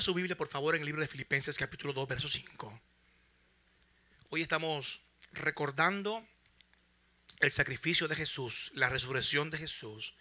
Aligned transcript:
Su 0.00 0.14
Biblia, 0.14 0.36
por 0.36 0.46
favor, 0.46 0.76
en 0.76 0.82
el 0.82 0.86
libro 0.86 1.02
de 1.02 1.08
Filipenses 1.08 1.58
capítulo 1.58 1.92
2, 1.92 2.06
verso 2.06 2.28
5. 2.28 2.80
Hoy 4.28 4.42
estamos 4.42 5.00
recordando 5.32 6.24
el 7.40 7.50
sacrificio 7.50 8.06
de 8.06 8.14
Jesús, 8.14 8.70
la 8.74 8.88
resurrección 8.88 9.50
de 9.50 9.58
Jesús. 9.58 10.14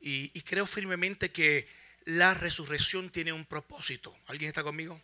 Y, 0.00 0.30
y 0.32 0.40
creo 0.40 0.64
firmemente 0.64 1.30
que 1.30 1.68
la 2.06 2.32
resurrección 2.32 3.10
tiene 3.10 3.34
un 3.34 3.44
propósito. 3.44 4.16
¿Alguien 4.26 4.48
está 4.48 4.62
conmigo? 4.62 4.98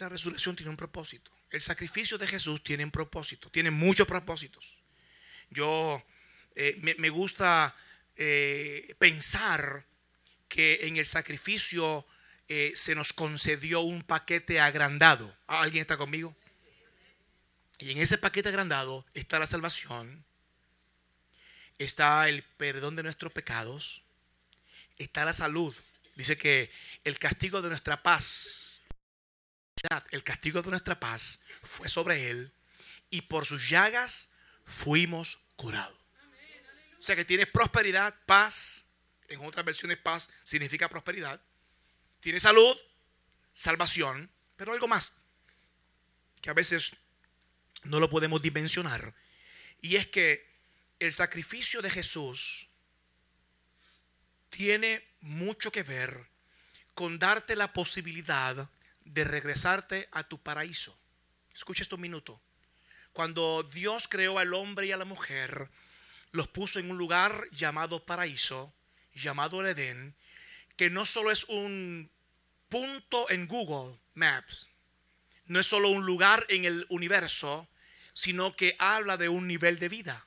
La 0.00 0.08
resurrección 0.08 0.56
tiene 0.56 0.70
un 0.70 0.76
propósito. 0.76 1.30
El 1.50 1.60
sacrificio 1.60 2.18
de 2.18 2.26
Jesús 2.26 2.64
tiene 2.64 2.84
un 2.84 2.90
propósito. 2.90 3.50
Tiene 3.50 3.70
muchos 3.70 4.08
propósitos. 4.08 4.82
Yo 5.50 6.04
eh, 6.56 6.76
me, 6.98 7.08
gusta 7.08 7.76
eh, 8.16 8.96
pensar 8.98 9.93
que 10.54 10.86
en 10.86 10.96
el 10.98 11.04
sacrificio 11.04 12.06
eh, 12.46 12.72
se 12.76 12.94
nos 12.94 13.12
concedió 13.12 13.80
un 13.80 14.04
paquete 14.04 14.60
agrandado. 14.60 15.36
¿Alguien 15.48 15.80
está 15.80 15.96
conmigo? 15.96 16.32
Y 17.80 17.90
en 17.90 17.98
ese 17.98 18.18
paquete 18.18 18.50
agrandado 18.50 19.04
está 19.14 19.40
la 19.40 19.46
salvación, 19.46 20.24
está 21.76 22.28
el 22.28 22.44
perdón 22.44 22.94
de 22.94 23.02
nuestros 23.02 23.32
pecados, 23.32 24.02
está 24.96 25.24
la 25.24 25.32
salud. 25.32 25.74
Dice 26.14 26.38
que 26.38 26.70
el 27.02 27.18
castigo 27.18 27.60
de 27.60 27.70
nuestra 27.70 28.04
paz, 28.04 28.84
el 30.12 30.22
castigo 30.22 30.62
de 30.62 30.70
nuestra 30.70 31.00
paz 31.00 31.40
fue 31.64 31.88
sobre 31.88 32.30
él 32.30 32.52
y 33.10 33.22
por 33.22 33.44
sus 33.44 33.68
llagas 33.68 34.30
fuimos 34.64 35.40
curados. 35.56 35.98
O 37.00 37.02
sea 37.02 37.16
que 37.16 37.24
tienes 37.24 37.48
prosperidad, 37.48 38.14
paz. 38.24 38.86
En 39.28 39.44
otras 39.44 39.64
versiones 39.64 39.98
paz 39.98 40.30
significa 40.42 40.88
prosperidad. 40.88 41.40
Tiene 42.20 42.40
salud, 42.40 42.76
salvación, 43.52 44.30
pero 44.56 44.72
algo 44.72 44.88
más 44.88 45.12
que 46.40 46.50
a 46.50 46.54
veces 46.54 46.92
no 47.84 48.00
lo 48.00 48.10
podemos 48.10 48.42
dimensionar. 48.42 49.14
Y 49.80 49.96
es 49.96 50.06
que 50.06 50.46
el 50.98 51.12
sacrificio 51.12 51.80
de 51.80 51.90
Jesús 51.90 52.68
tiene 54.50 55.02
mucho 55.20 55.72
que 55.72 55.82
ver 55.82 56.28
con 56.94 57.18
darte 57.18 57.56
la 57.56 57.72
posibilidad 57.72 58.68
de 59.04 59.24
regresarte 59.24 60.08
a 60.12 60.24
tu 60.24 60.38
paraíso. 60.38 60.96
Escucha 61.54 61.82
esto 61.82 61.96
un 61.96 62.02
minuto. 62.02 62.40
Cuando 63.12 63.62
Dios 63.62 64.06
creó 64.08 64.38
al 64.38 64.54
hombre 64.54 64.86
y 64.86 64.92
a 64.92 64.96
la 64.96 65.04
mujer, 65.04 65.70
los 66.32 66.48
puso 66.48 66.78
en 66.78 66.90
un 66.90 66.98
lugar 66.98 67.48
llamado 67.52 68.04
paraíso, 68.04 68.74
llamado 69.14 69.60
el 69.60 69.68
Edén, 69.68 70.14
que 70.76 70.90
no 70.90 71.06
solo 71.06 71.30
es 71.30 71.44
un 71.44 72.10
punto 72.68 73.30
en 73.30 73.46
Google 73.46 73.98
Maps, 74.14 74.68
no 75.46 75.60
es 75.60 75.66
solo 75.66 75.88
un 75.88 76.06
lugar 76.06 76.44
en 76.48 76.64
el 76.64 76.86
universo, 76.88 77.68
sino 78.12 78.56
que 78.56 78.76
habla 78.78 79.16
de 79.16 79.28
un 79.28 79.46
nivel 79.46 79.78
de 79.78 79.88
vida. 79.88 80.26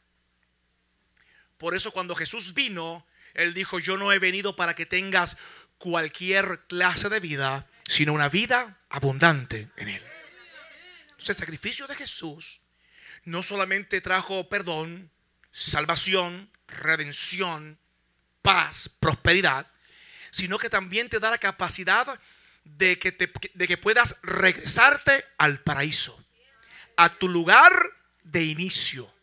Por 1.57 1.75
eso 1.75 1.91
cuando 1.91 2.15
Jesús 2.15 2.53
vino, 2.53 3.05
Él 3.33 3.53
dijo, 3.53 3.79
yo 3.79 3.97
no 3.97 4.11
he 4.11 4.19
venido 4.19 4.55
para 4.55 4.75
que 4.75 4.85
tengas 4.85 5.37
cualquier 5.77 6.65
clase 6.67 7.09
de 7.09 7.19
vida, 7.19 7.67
sino 7.87 8.13
una 8.13 8.29
vida 8.29 8.79
abundante 8.89 9.69
en 9.77 9.89
Él. 9.89 10.03
Entonces 11.03 11.29
el 11.29 11.35
sacrificio 11.35 11.87
de 11.87 11.95
Jesús 11.95 12.61
no 13.23 13.41
solamente 13.43 14.01
trajo 14.01 14.49
perdón, 14.49 15.11
salvación, 15.51 16.51
redención, 16.67 17.79
paz, 18.47 18.87
prosperidad, 18.87 19.67
sino 20.31 20.57
que 20.57 20.69
también 20.69 21.09
te 21.09 21.19
da 21.19 21.31
la 21.31 21.37
capacidad 21.37 22.17
de 22.63 22.97
que, 22.97 23.11
de 23.11 23.67
que 23.67 23.77
puedas 23.77 24.21
regresarte 24.23 25.25
al 25.37 25.59
paraíso 25.59 26.17
a 26.95 27.09
tu 27.09 27.27
lugar 27.27 27.73
de 28.23 28.45
inicio. 28.45 29.13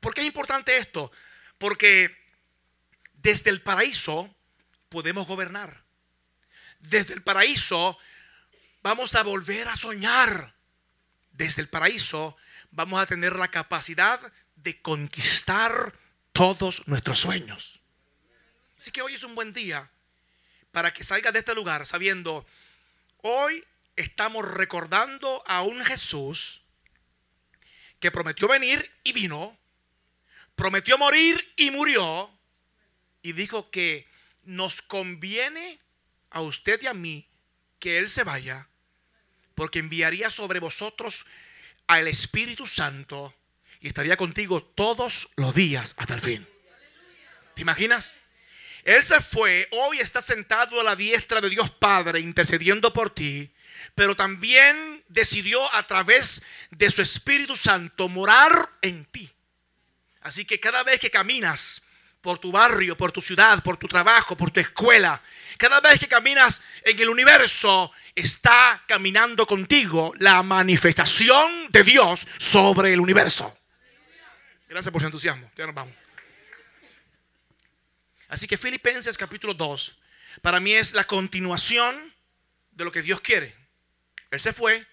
¿Por 0.00 0.14
qué 0.14 0.22
es 0.22 0.26
importante 0.26 0.76
esto? 0.78 1.12
Porque 1.58 2.10
desde 3.14 3.50
el 3.50 3.62
paraíso 3.62 4.34
podemos 4.88 5.28
gobernar. 5.28 5.84
Desde 6.80 7.14
el 7.14 7.22
paraíso 7.22 7.96
vamos 8.82 9.14
a 9.14 9.22
volver 9.22 9.68
a 9.68 9.76
soñar. 9.76 10.56
Desde 11.30 11.62
el 11.62 11.68
paraíso 11.68 12.36
vamos 12.72 13.00
a 13.00 13.06
tener 13.06 13.36
la 13.36 13.46
capacidad 13.46 14.20
de 14.56 14.82
conquistar 14.82 15.96
todos 16.32 16.88
nuestros 16.88 17.20
sueños. 17.20 17.85
Así 18.78 18.90
que 18.90 19.02
hoy 19.02 19.14
es 19.14 19.24
un 19.24 19.34
buen 19.34 19.52
día 19.52 19.90
para 20.70 20.92
que 20.92 21.04
salgas 21.04 21.32
de 21.32 21.38
este 21.38 21.54
lugar 21.54 21.86
sabiendo, 21.86 22.46
hoy 23.22 23.64
estamos 23.96 24.46
recordando 24.46 25.42
a 25.46 25.62
un 25.62 25.84
Jesús 25.84 26.62
que 27.98 28.10
prometió 28.10 28.46
venir 28.46 28.90
y 29.02 29.12
vino, 29.12 29.56
prometió 30.54 30.98
morir 30.98 31.52
y 31.56 31.70
murió, 31.70 32.30
y 33.22 33.32
dijo 33.32 33.70
que 33.70 34.06
nos 34.44 34.82
conviene 34.82 35.80
a 36.30 36.42
usted 36.42 36.80
y 36.82 36.86
a 36.86 36.94
mí 36.94 37.26
que 37.80 37.98
Él 37.98 38.08
se 38.08 38.22
vaya, 38.22 38.68
porque 39.54 39.78
enviaría 39.78 40.30
sobre 40.30 40.60
vosotros 40.60 41.26
al 41.86 42.06
Espíritu 42.06 42.66
Santo 42.66 43.34
y 43.80 43.88
estaría 43.88 44.16
contigo 44.16 44.62
todos 44.62 45.30
los 45.36 45.54
días 45.54 45.94
hasta 45.96 46.14
el 46.14 46.20
fin. 46.20 46.48
¿Te 47.54 47.62
imaginas? 47.62 48.14
Él 48.86 49.04
se 49.04 49.20
fue, 49.20 49.68
hoy 49.72 49.98
está 49.98 50.22
sentado 50.22 50.80
a 50.80 50.84
la 50.84 50.96
diestra 50.96 51.42
de 51.42 51.50
Dios 51.50 51.70
Padre 51.70 52.20
intercediendo 52.20 52.92
por 52.92 53.10
ti 53.10 53.52
pero 53.96 54.14
también 54.14 55.02
decidió 55.08 55.74
a 55.74 55.86
través 55.86 56.42
de 56.70 56.90
su 56.90 57.02
Espíritu 57.02 57.56
Santo 57.56 58.08
morar 58.08 58.52
en 58.82 59.06
ti. 59.06 59.32
Así 60.20 60.44
que 60.44 60.60
cada 60.60 60.82
vez 60.82 61.00
que 61.00 61.10
caminas 61.10 61.82
por 62.20 62.38
tu 62.38 62.52
barrio, 62.52 62.96
por 62.96 63.10
tu 63.10 63.22
ciudad, 63.22 63.62
por 63.62 63.76
tu 63.78 63.88
trabajo, 63.88 64.36
por 64.36 64.50
tu 64.50 64.60
escuela, 64.60 65.22
cada 65.56 65.80
vez 65.80 65.98
que 65.98 66.08
caminas 66.08 66.60
en 66.82 67.00
el 67.00 67.08
universo, 67.08 67.90
está 68.14 68.82
caminando 68.86 69.46
contigo 69.46 70.12
la 70.18 70.42
manifestación 70.42 71.70
de 71.70 71.82
Dios 71.82 72.26
sobre 72.38 72.92
el 72.92 73.00
universo. 73.00 73.56
Gracias 74.68 74.92
por 74.92 75.00
su 75.00 75.06
entusiasmo. 75.06 75.50
Ya 75.56 75.66
nos 75.66 75.74
vamos. 75.74 76.05
Así 78.28 78.46
que 78.46 78.58
Filipenses 78.58 79.16
capítulo 79.16 79.54
2 79.54 79.98
para 80.42 80.60
mí 80.60 80.74
es 80.74 80.92
la 80.92 81.04
continuación 81.04 82.14
de 82.72 82.84
lo 82.84 82.92
que 82.92 83.02
Dios 83.02 83.20
quiere. 83.20 83.54
Él 84.30 84.40
se 84.40 84.52
fue, 84.52 84.86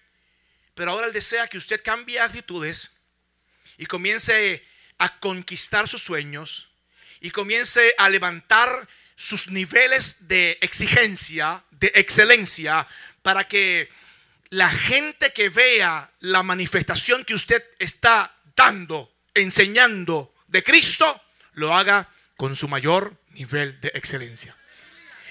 pero 0.74 0.92
ahora 0.92 1.06
Él 1.06 1.12
desea 1.12 1.48
que 1.48 1.58
usted 1.58 1.82
cambie 1.82 2.20
actitudes 2.20 2.90
y 3.76 3.86
comience 3.86 4.64
a 4.98 5.18
conquistar 5.18 5.88
sus 5.88 6.02
sueños 6.02 6.68
y 7.20 7.30
comience 7.30 7.94
a 7.98 8.08
levantar 8.08 8.88
sus 9.16 9.48
niveles 9.48 10.28
de 10.28 10.58
exigencia, 10.60 11.64
de 11.70 11.92
excelencia, 11.94 12.86
para 13.22 13.46
que 13.46 13.88
la 14.50 14.70
gente 14.70 15.32
que 15.32 15.48
vea 15.48 16.10
la 16.20 16.42
manifestación 16.42 17.24
que 17.24 17.34
usted 17.34 17.62
está 17.78 18.36
dando, 18.56 19.12
enseñando 19.34 20.34
de 20.46 20.62
Cristo, 20.62 21.20
lo 21.54 21.74
haga 21.74 22.08
con 22.36 22.54
su 22.56 22.68
mayor 22.68 23.16
nivel 23.34 23.80
de 23.80 23.92
excelencia. 23.94 24.56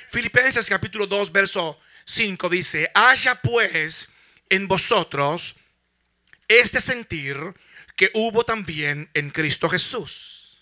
Filipenses 0.09 0.69
capítulo 0.69 1.07
2, 1.07 1.31
verso 1.31 1.79
5 2.05 2.49
dice, 2.49 2.91
haya 2.93 3.35
pues 3.41 4.09
en 4.49 4.67
vosotros 4.67 5.55
este 6.47 6.81
sentir 6.81 7.37
que 7.95 8.11
hubo 8.13 8.43
también 8.43 9.09
en 9.13 9.31
Cristo 9.31 9.69
Jesús. 9.69 10.59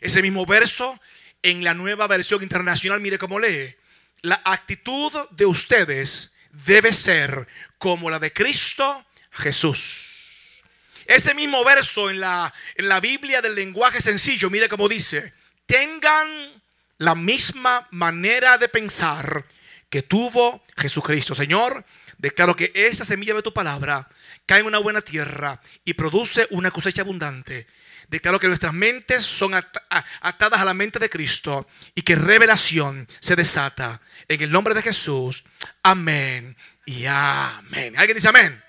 Ese 0.00 0.20
mismo 0.22 0.44
verso 0.44 1.00
en 1.42 1.64
la 1.64 1.74
nueva 1.74 2.06
versión 2.06 2.42
internacional, 2.42 3.00
mire 3.00 3.18
cómo 3.18 3.38
lee, 3.38 3.76
la 4.22 4.40
actitud 4.44 5.12
de 5.30 5.46
ustedes 5.46 6.34
debe 6.50 6.92
ser 6.92 7.46
como 7.78 8.10
la 8.10 8.18
de 8.18 8.32
Cristo 8.32 9.06
Jesús. 9.30 10.62
Ese 11.06 11.34
mismo 11.34 11.64
verso 11.64 12.10
en 12.10 12.20
la, 12.20 12.52
en 12.76 12.88
la 12.88 13.00
Biblia 13.00 13.42
del 13.42 13.54
lenguaje 13.54 14.00
sencillo, 14.00 14.48
mire 14.48 14.68
cómo 14.68 14.88
dice, 14.88 15.34
tengan 15.66 16.53
la 16.98 17.14
misma 17.14 17.86
manera 17.90 18.58
de 18.58 18.68
pensar 18.68 19.44
que 19.90 20.02
tuvo 20.02 20.64
Jesucristo. 20.76 21.34
Señor, 21.34 21.84
declaro 22.18 22.56
que 22.56 22.72
esa 22.74 23.04
semilla 23.04 23.34
de 23.34 23.42
tu 23.42 23.52
palabra 23.52 24.08
cae 24.46 24.60
en 24.60 24.66
una 24.66 24.78
buena 24.78 25.00
tierra 25.00 25.60
y 25.84 25.94
produce 25.94 26.46
una 26.50 26.70
cosecha 26.70 27.02
abundante. 27.02 27.66
Declaro 28.08 28.38
que 28.38 28.48
nuestras 28.48 28.74
mentes 28.74 29.24
son 29.24 29.54
atadas 29.54 30.60
a 30.60 30.64
la 30.64 30.74
mente 30.74 30.98
de 30.98 31.08
Cristo 31.08 31.66
y 31.94 32.02
que 32.02 32.16
revelación 32.16 33.08
se 33.18 33.34
desata. 33.34 34.00
En 34.28 34.42
el 34.42 34.50
nombre 34.50 34.74
de 34.74 34.82
Jesús. 34.82 35.44
Amén 35.82 36.56
y 36.84 37.06
amén. 37.06 37.96
¿Alguien 37.96 38.14
dice 38.14 38.28
amén? 38.28 38.62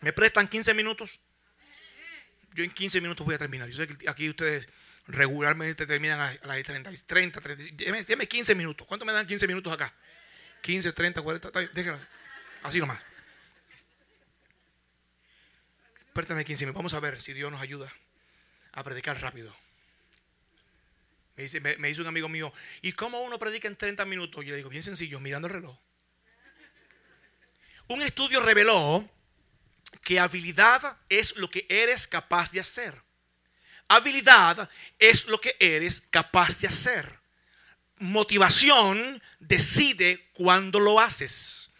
¿Me 0.00 0.12
prestan 0.12 0.48
15 0.48 0.74
minutos? 0.74 1.20
Yo 2.54 2.64
en 2.64 2.70
15 2.70 3.00
minutos 3.00 3.24
voy 3.24 3.34
a 3.34 3.38
terminar. 3.38 3.68
Yo 3.68 3.76
sé 3.76 3.86
que 3.86 4.08
aquí 4.08 4.28
ustedes 4.28 4.68
regularmente 5.06 5.86
terminan 5.86 6.20
a 6.20 6.46
las 6.46 6.62
30, 6.62 6.90
30, 7.06 7.40
30 7.40 8.04
deme, 8.06 8.26
15 8.26 8.54
minutos. 8.54 8.86
¿Cuánto 8.86 9.04
me 9.04 9.12
dan 9.12 9.26
15 9.26 9.46
minutos 9.46 9.72
acá? 9.72 9.92
15, 10.62 10.92
30, 10.92 11.22
40, 11.22 11.50
déjalo. 11.72 11.98
Así 12.62 12.80
nomás. 12.80 13.00
Espérame 16.06 16.44
15 16.44 16.64
minutos. 16.64 16.78
Vamos 16.78 16.94
a 16.94 17.00
ver 17.00 17.20
si 17.20 17.32
Dios 17.32 17.50
nos 17.50 17.60
ayuda 17.60 17.92
a 18.72 18.82
predicar 18.82 19.20
rápido. 19.20 19.54
Me 21.36 21.42
dice, 21.42 21.60
me, 21.60 21.88
dice 21.88 22.00
un 22.00 22.06
amigo 22.06 22.28
mío, 22.28 22.52
¿y 22.80 22.92
cómo 22.92 23.20
uno 23.22 23.38
predica 23.38 23.66
en 23.66 23.76
30 23.76 24.04
minutos? 24.04 24.44
Yo 24.44 24.52
le 24.52 24.58
digo, 24.58 24.68
bien 24.70 24.84
sencillo, 24.84 25.18
mirando 25.18 25.48
el 25.48 25.54
reloj. 25.54 25.76
Un 27.88 28.02
estudio 28.02 28.40
reveló 28.40 29.08
que 30.02 30.20
habilidad 30.20 30.98
es 31.08 31.36
lo 31.36 31.50
que 31.50 31.66
eres 31.68 32.06
capaz 32.06 32.52
de 32.52 32.60
hacer. 32.60 33.03
Habilidad 33.88 34.68
es 34.98 35.26
lo 35.26 35.40
que 35.40 35.56
eres 35.60 36.00
capaz 36.00 36.60
de 36.60 36.68
hacer. 36.68 37.20
Motivación 37.98 39.22
decide 39.38 40.30
cuándo 40.32 40.80
lo 40.80 41.00
haces. 41.00 41.70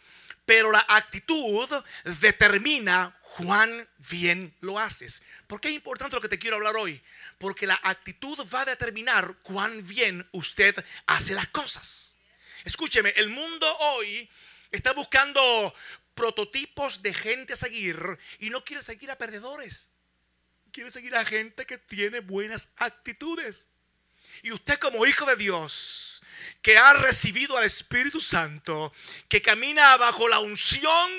Pero 0.45 0.71
la 0.71 0.85
actitud 0.87 1.67
determina 2.03 3.17
cuán 3.37 3.89
bien 4.09 4.55
lo 4.61 4.79
haces. 4.79 5.23
¿Por 5.47 5.59
qué 5.59 5.69
es 5.69 5.73
importante 5.73 6.15
lo 6.15 6.21
que 6.21 6.29
te 6.29 6.39
quiero 6.39 6.57
hablar 6.57 6.75
hoy? 6.75 7.01
Porque 7.37 7.67
la 7.67 7.79
actitud 7.83 8.37
va 8.53 8.61
a 8.61 8.65
determinar 8.65 9.37
cuán 9.41 9.85
bien 9.85 10.27
usted 10.31 10.75
hace 11.07 11.33
las 11.33 11.47
cosas. 11.47 12.15
Escúcheme, 12.63 13.09
el 13.17 13.29
mundo 13.29 13.67
hoy 13.77 14.29
está 14.71 14.93
buscando 14.93 15.73
prototipos 16.13 17.01
de 17.01 17.13
gente 17.13 17.53
a 17.53 17.57
seguir 17.57 17.97
y 18.39 18.49
no 18.49 18.63
quiere 18.63 18.81
seguir 18.81 19.11
a 19.11 19.17
perdedores. 19.17 19.89
Quiere 20.75 20.91
seguir 20.91 21.15
a 21.15 21.23
gente 21.23 21.65
que 21.65 21.77
tiene 21.77 22.19
buenas 22.19 22.67
actitudes. 22.75 23.69
Y 24.43 24.51
usted 24.51 24.77
como 24.77 25.05
hijo 25.05 25.25
de 25.25 25.37
Dios, 25.37 26.21
que 26.61 26.77
ha 26.77 26.91
recibido 26.91 27.57
al 27.57 27.63
Espíritu 27.63 28.19
Santo, 28.19 28.91
que 29.29 29.41
camina 29.41 29.95
bajo 29.95 30.27
la 30.27 30.39
unción 30.39 31.11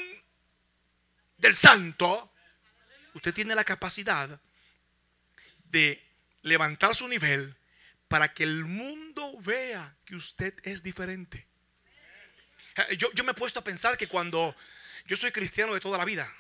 del 1.39 1.55
Santo, 1.55 2.31
usted 3.15 3.33
tiene 3.33 3.55
la 3.55 3.65
capacidad 3.65 4.39
de 5.71 6.07
levantar 6.43 6.95
su 6.95 7.09
nivel 7.09 7.57
para 8.09 8.35
que 8.35 8.43
el 8.43 8.67
mundo 8.67 9.41
vea 9.41 9.97
que 10.05 10.17
usted 10.17 10.53
es 10.65 10.83
diferente. 10.83 11.49
Yo, 12.99 13.11
yo 13.15 13.25
me 13.25 13.31
he 13.31 13.35
puesto 13.35 13.61
a 13.61 13.65
pensar 13.65 13.97
que 13.97 14.07
cuando 14.07 14.55
yo 15.07 15.17
soy 15.17 15.33
cristiano 15.33 15.73
de 15.73 15.81
toda 15.81 15.97
la 15.97 16.05
vida. 16.05 16.31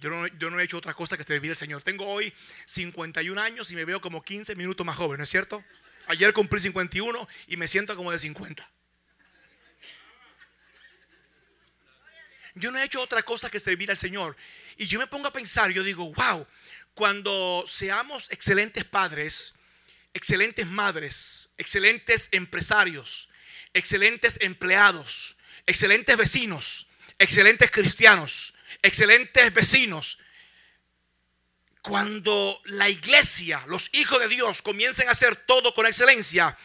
Yo 0.00 0.10
no, 0.10 0.60
he 0.60 0.64
hecho 0.64 0.78
otra 0.78 0.94
cosa 0.94 1.16
que 1.16 1.24
servir 1.24 1.50
al 1.50 1.56
Señor. 1.56 1.82
Tengo 1.82 2.06
hoy 2.06 2.32
51 2.64 3.40
años 3.40 3.70
y 3.70 3.76
me 3.76 3.84
veo 3.84 4.00
como 4.00 4.22
15 4.22 4.54
minutos 4.54 4.84
más 4.86 4.96
joven, 4.96 5.18
¿no 5.18 5.24
es 5.24 5.30
cierto? 5.30 5.64
Ayer 6.06 6.32
cumplí 6.32 6.60
51 6.60 7.28
y 7.48 7.56
me 7.56 7.66
siento 7.66 7.96
como 7.96 8.12
de 8.12 8.18
50. 8.18 8.68
Yo 12.54 12.70
no 12.70 12.78
he 12.78 12.84
hecho 12.84 13.02
otra 13.02 13.22
cosa 13.22 13.50
que 13.50 13.60
servir 13.60 13.90
al 13.90 13.98
Señor. 13.98 14.36
Y 14.78 14.86
yo 14.86 14.98
me 14.98 15.06
pongo 15.06 15.28
a 15.28 15.32
pensar, 15.32 15.70
yo 15.72 15.82
digo, 15.82 16.12
wow, 16.14 16.46
cuando 16.94 17.64
seamos 17.66 18.30
excelentes 18.30 18.84
padres, 18.84 19.54
excelentes 20.14 20.66
madres, 20.66 21.50
excelentes 21.58 22.28
empresarios, 22.32 23.28
excelentes 23.74 24.38
empleados, 24.40 25.36
excelentes 25.66 26.16
vecinos, 26.16 26.86
excelentes 27.18 27.70
cristianos, 27.70 28.54
excelentes 28.82 29.52
vecinos. 29.52 30.18
Cuando 31.82 32.60
la 32.64 32.88
iglesia, 32.88 33.62
los 33.68 33.90
hijos 33.94 34.18
de 34.18 34.28
Dios 34.28 34.62
comiencen 34.62 35.08
a 35.08 35.12
hacer 35.12 35.36
todo 35.36 35.74
con 35.74 35.86
excelencia, 35.86 36.56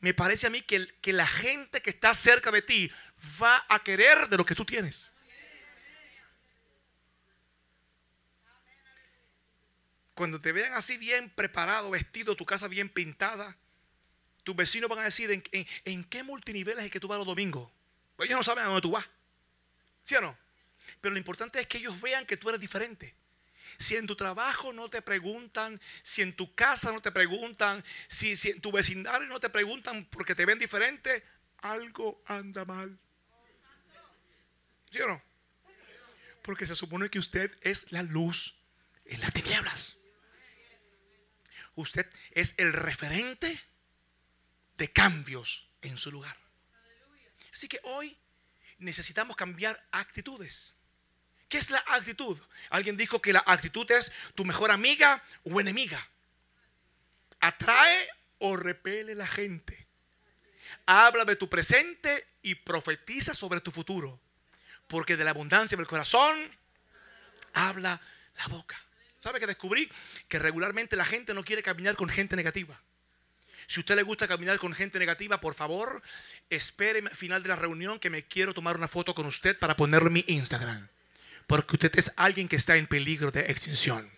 me 0.00 0.14
parece 0.14 0.46
a 0.46 0.50
mí 0.50 0.62
que, 0.62 0.86
que 1.02 1.12
la 1.12 1.26
gente 1.26 1.82
que 1.82 1.90
está 1.90 2.14
cerca 2.14 2.50
de 2.50 2.62
ti 2.62 2.90
va 3.42 3.64
a 3.68 3.82
querer 3.82 4.28
de 4.28 4.36
lo 4.36 4.46
que 4.46 4.54
tú 4.54 4.64
tienes. 4.64 5.10
Cuando 10.14 10.40
te 10.40 10.52
vean 10.52 10.74
así 10.74 10.98
bien 10.98 11.30
preparado, 11.30 11.90
vestido, 11.90 12.36
tu 12.36 12.44
casa 12.44 12.68
bien 12.68 12.90
pintada, 12.90 13.56
tus 14.44 14.54
vecinos 14.54 14.90
van 14.90 14.98
a 14.98 15.04
decir, 15.04 15.30
¿en, 15.30 16.04
qué 16.04 16.22
multinivel 16.22 16.78
es 16.78 16.84
el 16.84 16.90
que 16.90 17.00
tú 17.00 17.08
vas 17.08 17.18
los 17.18 17.26
domingos? 17.26 17.70
Pues 18.16 18.28
ellos 18.28 18.38
no 18.38 18.42
saben 18.42 18.64
a 18.64 18.66
dónde 18.66 18.82
tú 18.82 18.90
vas. 18.90 19.06
¿Sí 20.04 20.14
o 20.16 20.20
no? 20.20 20.36
Pero 21.00 21.12
lo 21.12 21.18
importante 21.18 21.60
es 21.60 21.66
que 21.66 21.78
ellos 21.78 22.00
vean 22.00 22.26
que 22.26 22.36
tú 22.36 22.48
eres 22.48 22.60
diferente. 22.60 23.14
Si 23.78 23.96
en 23.96 24.06
tu 24.06 24.16
trabajo 24.16 24.72
no 24.72 24.90
te 24.90 25.00
preguntan, 25.00 25.80
si 26.02 26.22
en 26.22 26.36
tu 26.36 26.54
casa 26.54 26.92
no 26.92 27.00
te 27.00 27.12
preguntan, 27.12 27.82
si, 28.08 28.34
en 28.50 28.60
tu 28.60 28.70
vecindario 28.72 29.26
no 29.28 29.40
te 29.40 29.48
preguntan 29.48 30.04
porque 30.06 30.34
te 30.34 30.44
ven 30.44 30.58
diferente, 30.58 31.24
algo 31.58 32.22
anda 32.26 32.64
mal. 32.64 32.98
¿Sí 34.90 35.00
o 35.00 35.08
no? 35.08 35.22
Porque 36.42 36.66
se 36.66 36.74
supone 36.74 37.08
que 37.08 37.18
usted 37.18 37.56
es 37.62 37.92
la 37.92 38.02
luz 38.02 38.58
en 39.06 39.20
las 39.20 39.32
tinieblas. 39.32 39.96
Usted 41.76 42.06
es 42.32 42.58
el 42.58 42.72
referente 42.72 43.58
de 44.76 44.92
cambios 44.92 45.70
en 45.80 45.96
su 45.96 46.10
lugar. 46.10 46.36
Así 47.52 47.68
que 47.68 47.80
hoy 47.84 48.18
necesitamos 48.78 49.36
cambiar 49.36 49.86
actitudes. 49.92 50.74
¿Qué 51.50 51.58
es 51.58 51.70
la 51.70 51.84
actitud? 51.88 52.38
Alguien 52.70 52.96
dijo 52.96 53.20
que 53.20 53.32
la 53.32 53.42
actitud 53.44 53.90
es 53.90 54.12
tu 54.36 54.44
mejor 54.44 54.70
amiga 54.70 55.20
o 55.42 55.60
enemiga. 55.60 56.08
Atrae 57.40 58.08
o 58.38 58.56
repele 58.56 59.16
la 59.16 59.26
gente. 59.26 59.88
Habla 60.86 61.24
de 61.24 61.34
tu 61.34 61.50
presente 61.50 62.24
y 62.40 62.54
profetiza 62.54 63.34
sobre 63.34 63.60
tu 63.60 63.72
futuro. 63.72 64.20
Porque 64.86 65.16
de 65.16 65.24
la 65.24 65.30
abundancia 65.30 65.76
del 65.76 65.88
corazón 65.88 66.38
habla 67.52 68.00
la 68.36 68.46
boca. 68.46 68.80
¿Sabe 69.18 69.40
que 69.40 69.48
descubrí? 69.48 69.90
Que 70.28 70.38
regularmente 70.38 70.94
la 70.94 71.04
gente 71.04 71.34
no 71.34 71.42
quiere 71.42 71.64
caminar 71.64 71.96
con 71.96 72.08
gente 72.08 72.36
negativa. 72.36 72.80
Si 73.66 73.80
a 73.80 73.82
usted 73.82 73.96
le 73.96 74.04
gusta 74.04 74.28
caminar 74.28 74.60
con 74.60 74.72
gente 74.72 75.00
negativa, 75.00 75.40
por 75.40 75.54
favor, 75.54 76.00
espere 76.48 77.00
al 77.00 77.16
final 77.16 77.42
de 77.42 77.48
la 77.48 77.56
reunión 77.56 77.98
que 77.98 78.08
me 78.08 78.24
quiero 78.24 78.54
tomar 78.54 78.76
una 78.76 78.86
foto 78.86 79.16
con 79.16 79.26
usted 79.26 79.58
para 79.58 79.76
ponerlo 79.76 80.06
en 80.06 80.14
mi 80.14 80.24
Instagram. 80.28 80.88
Porque 81.50 81.74
usted 81.74 81.98
es 81.98 82.12
alguien 82.14 82.46
que 82.46 82.54
está 82.54 82.76
en 82.76 82.86
peligro 82.86 83.32
de 83.32 83.40
extinción. 83.40 84.08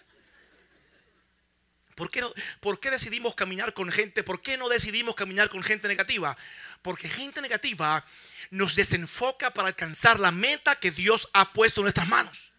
¿Por 1.95 2.11
qué, 2.11 2.23
¿Por 2.61 2.79
qué 2.79 2.91
decidimos 2.91 3.35
caminar 3.35 3.73
con 3.73 3.91
gente? 3.91 4.23
¿Por 4.23 4.43
qué 4.43 4.59
no 4.59 4.69
decidimos 4.69 5.15
caminar 5.15 5.49
con 5.49 5.63
gente 5.63 5.89
negativa? 5.89 6.37
Porque 6.83 7.09
gente 7.09 7.41
negativa 7.41 8.05
nos 8.51 8.77
desenfoca 8.77 9.55
para 9.55 9.69
alcanzar 9.69 10.21
la 10.21 10.31
meta 10.31 10.77
que 10.77 10.91
Dios 10.91 11.31
ha 11.33 11.55
puesto 11.55 11.81
en 11.81 11.85
nuestras 11.85 12.07
manos. 12.07 12.53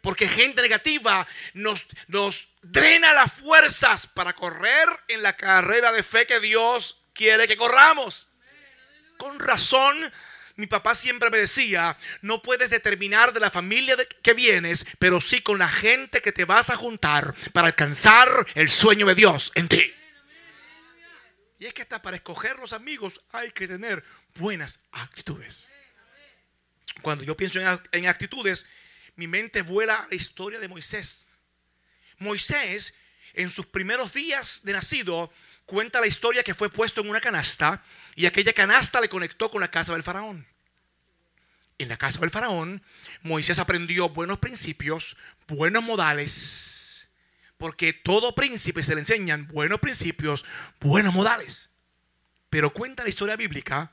Porque 0.00 0.28
gente 0.28 0.62
negativa 0.62 1.28
nos, 1.52 1.84
nos 2.08 2.48
drena 2.62 3.12
las 3.12 3.34
fuerzas 3.34 4.06
para 4.06 4.32
correr 4.32 4.88
en 5.08 5.22
la 5.22 5.36
carrera 5.36 5.92
de 5.92 6.02
fe 6.02 6.26
que 6.26 6.40
Dios 6.40 7.02
quiere 7.12 7.46
que 7.46 7.58
corramos. 7.58 8.28
Con 9.18 9.38
razón, 9.38 10.10
mi 10.56 10.66
papá 10.66 10.94
siempre 10.94 11.28
me 11.28 11.38
decía, 11.38 11.98
no 12.22 12.40
puedes 12.40 12.70
determinar 12.70 13.34
de 13.34 13.40
la 13.40 13.50
familia 13.50 13.94
de 13.94 14.08
que 14.08 14.32
vienes, 14.32 14.86
pero 14.98 15.20
sí 15.20 15.42
con 15.42 15.58
la 15.58 15.68
gente 15.68 16.22
que 16.22 16.32
te 16.32 16.46
vas 16.46 16.70
a 16.70 16.76
juntar 16.76 17.34
para 17.52 17.68
alcanzar 17.68 18.28
el 18.54 18.70
sueño 18.70 19.06
de 19.06 19.14
Dios 19.14 19.52
en 19.54 19.68
ti. 19.68 19.92
Y 21.58 21.66
es 21.66 21.74
que 21.74 21.82
hasta 21.82 22.00
para 22.00 22.16
escoger 22.16 22.58
los 22.58 22.72
amigos 22.72 23.20
hay 23.32 23.50
que 23.50 23.68
tener 23.68 24.02
buenas 24.34 24.80
actitudes. 24.92 25.68
Cuando 27.02 27.24
yo 27.24 27.36
pienso 27.36 27.60
en, 27.92 28.06
actitudes, 28.06 28.66
mi 29.16 29.26
mente 29.26 29.60
vuela 29.60 29.94
a 29.94 30.08
la 30.08 30.14
historia 30.14 30.58
de 30.58 30.68
Moisés. 30.68 31.26
Moisés, 32.18 32.94
en 33.34 33.50
sus 33.50 33.66
primeros 33.66 34.14
días 34.14 34.62
de 34.64 34.72
nacido, 34.72 35.30
cuenta 35.66 36.00
la 36.00 36.06
historia 36.06 36.42
que 36.42 36.54
fue 36.54 36.70
puesto 36.70 37.02
en 37.02 37.10
una 37.10 37.20
canasta 37.20 37.84
y 38.16 38.24
aquella 38.24 38.54
canasta 38.54 39.00
le 39.00 39.10
conectó 39.10 39.50
con 39.50 39.60
la 39.60 39.70
casa 39.70 39.92
del 39.92 40.02
faraón. 40.02 40.46
En 41.78 41.90
la 41.90 41.98
casa 41.98 42.18
del 42.20 42.30
faraón, 42.30 42.82
Moisés 43.22 43.58
aprendió 43.58 44.08
buenos 44.08 44.38
principios, 44.38 45.18
buenos 45.46 45.84
modales, 45.84 47.10
porque 47.58 47.92
todo 47.92 48.34
príncipe 48.34 48.82
se 48.82 48.94
le 48.94 49.02
enseñan 49.02 49.46
buenos 49.48 49.80
principios, 49.80 50.46
buenos 50.80 51.12
modales. 51.12 51.68
Pero 52.48 52.72
cuenta 52.72 53.02
la 53.02 53.10
historia 53.10 53.36
bíblica 53.36 53.92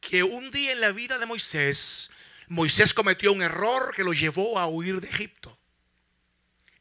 que 0.00 0.22
un 0.22 0.50
día 0.50 0.72
en 0.72 0.80
la 0.80 0.92
vida 0.92 1.18
de 1.18 1.26
Moisés, 1.26 2.10
Moisés 2.48 2.94
cometió 2.94 3.30
un 3.30 3.42
error 3.42 3.92
que 3.94 4.04
lo 4.04 4.14
llevó 4.14 4.58
a 4.58 4.66
huir 4.66 5.02
de 5.02 5.08
Egipto. 5.08 5.58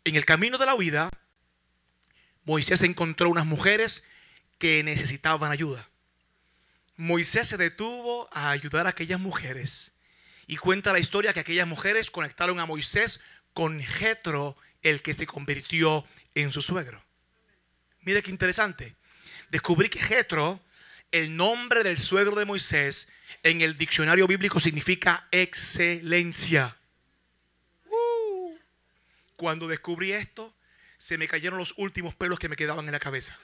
En 0.05 0.15
el 0.15 0.25
camino 0.25 0.57
de 0.57 0.65
la 0.65 0.75
huida, 0.75 1.09
Moisés 2.45 2.81
encontró 2.83 3.29
unas 3.29 3.45
mujeres 3.45 4.05
que 4.59 4.81
necesitaban 4.83 5.51
ayuda. 5.51 5.89
Moisés 6.95 7.47
se 7.47 7.57
detuvo 7.57 8.29
a 8.31 8.51
ayudar 8.51 8.85
a 8.85 8.91
aquellas 8.91 9.19
mujeres 9.19 9.93
y 10.45 10.57
cuenta 10.57 10.93
la 10.93 10.99
historia 10.99 11.33
que 11.33 11.39
aquellas 11.39 11.67
mujeres 11.67 12.11
conectaron 12.11 12.59
a 12.59 12.65
Moisés 12.65 13.21
con 13.53 13.81
Jetro, 13.81 14.57
el 14.81 15.01
que 15.01 15.13
se 15.13 15.25
convirtió 15.25 16.05
en 16.35 16.51
su 16.51 16.61
suegro. 16.61 17.03
Mire 18.01 18.21
qué 18.21 18.31
interesante. 18.31 18.95
Descubrí 19.49 19.89
que 19.89 20.01
Jetro, 20.01 20.61
el 21.11 21.35
nombre 21.35 21.83
del 21.83 21.97
suegro 21.97 22.35
de 22.35 22.45
Moisés, 22.45 23.07
en 23.43 23.61
el 23.61 23.77
diccionario 23.77 24.27
bíblico 24.27 24.59
significa 24.59 25.27
excelencia. 25.31 26.77
Uh. 27.85 28.57
Cuando 29.35 29.67
descubrí 29.67 30.11
esto, 30.11 30.53
se 30.97 31.17
me 31.17 31.27
cayeron 31.27 31.59
los 31.59 31.73
últimos 31.77 32.15
pelos 32.15 32.39
que 32.39 32.49
me 32.49 32.55
quedaban 32.55 32.85
en 32.85 32.91
la 32.91 32.99
cabeza. 32.99 33.37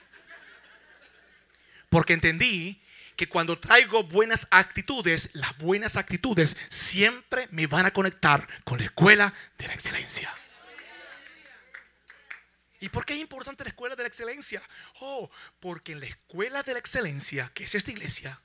Porque 1.88 2.12
entendí 2.12 2.82
que 3.20 3.28
cuando 3.28 3.58
traigo 3.58 4.02
buenas 4.04 4.48
actitudes, 4.50 5.28
las 5.34 5.54
buenas 5.58 5.98
actitudes 5.98 6.56
siempre 6.70 7.48
me 7.50 7.66
van 7.66 7.84
a 7.84 7.92
conectar 7.92 8.48
con 8.64 8.78
la 8.78 8.86
escuela 8.86 9.34
de 9.58 9.66
la 9.66 9.74
excelencia. 9.74 10.34
¿Y 12.80 12.88
por 12.88 13.04
qué 13.04 13.12
es 13.12 13.20
importante 13.20 13.62
la 13.62 13.68
escuela 13.68 13.94
de 13.94 14.04
la 14.04 14.08
excelencia? 14.08 14.62
Oh, 15.00 15.30
porque 15.60 15.92
en 15.92 16.00
la 16.00 16.06
escuela 16.06 16.62
de 16.62 16.72
la 16.72 16.78
excelencia, 16.78 17.50
que 17.52 17.64
es 17.64 17.74
esta 17.74 17.90
iglesia, 17.90 18.40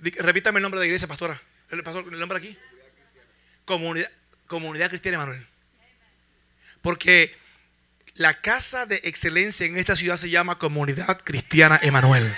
repítame 0.00 0.58
el 0.58 0.62
nombre 0.62 0.80
de 0.80 0.86
la 0.86 0.88
iglesia, 0.88 1.06
pastora. 1.06 1.40
El, 1.70 1.84
pastor, 1.84 2.12
el 2.12 2.18
nombre 2.18 2.38
aquí. 2.38 2.58
Comunidad, 3.64 4.10
Comunidad 4.48 4.88
Cristiana 4.88 5.18
Emanuel. 5.22 5.46
Porque 6.82 7.43
la 8.14 8.40
casa 8.40 8.86
de 8.86 9.00
excelencia 9.04 9.66
en 9.66 9.76
esta 9.76 9.96
ciudad 9.96 10.16
se 10.16 10.30
llama 10.30 10.58
Comunidad 10.58 11.20
Cristiana 11.22 11.80
Emanuel. 11.82 12.34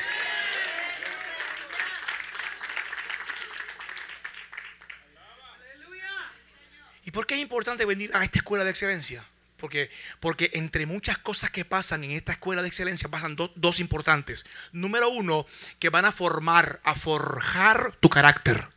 ¿Y 7.05 7.11
por 7.11 7.27
qué 7.27 7.35
es 7.35 7.41
importante 7.41 7.85
venir 7.85 8.11
a 8.15 8.25
esta 8.25 8.39
escuela 8.39 8.65
de 8.65 8.71
excelencia? 8.71 9.25
Porque, 9.59 9.91
porque 10.19 10.51
entre 10.55 10.87
muchas 10.87 11.19
cosas 11.19 11.51
que 11.51 11.65
pasan 11.65 12.05
en 12.05 12.13
esta 12.13 12.33
escuela 12.33 12.63
de 12.63 12.69
excelencia 12.69 13.11
pasan 13.11 13.37
dos 13.37 13.81
importantes. 13.81 14.45
Número 14.73 15.09
uno, 15.09 15.47
que 15.79 15.91
van 15.91 16.05
a 16.05 16.13
formar, 16.13 16.81
a 16.85 16.95
forjar 16.95 17.93
tu 18.01 18.09
carácter. 18.09 18.69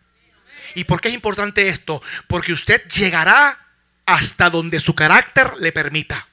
¿Y 0.75 0.83
por 0.83 1.01
qué 1.01 1.07
es 1.07 1.13
importante 1.13 1.69
esto? 1.69 2.01
Porque 2.27 2.53
usted 2.53 2.85
llegará 2.87 3.67
hasta 4.05 4.49
donde 4.49 4.79
su 4.79 4.95
carácter 4.95 5.53
le 5.59 5.71
permita. 5.71 6.28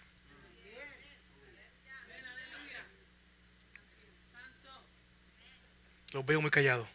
Los 6.12 6.25
veo 6.25 6.40
muy 6.40 6.50
callados. 6.50 6.88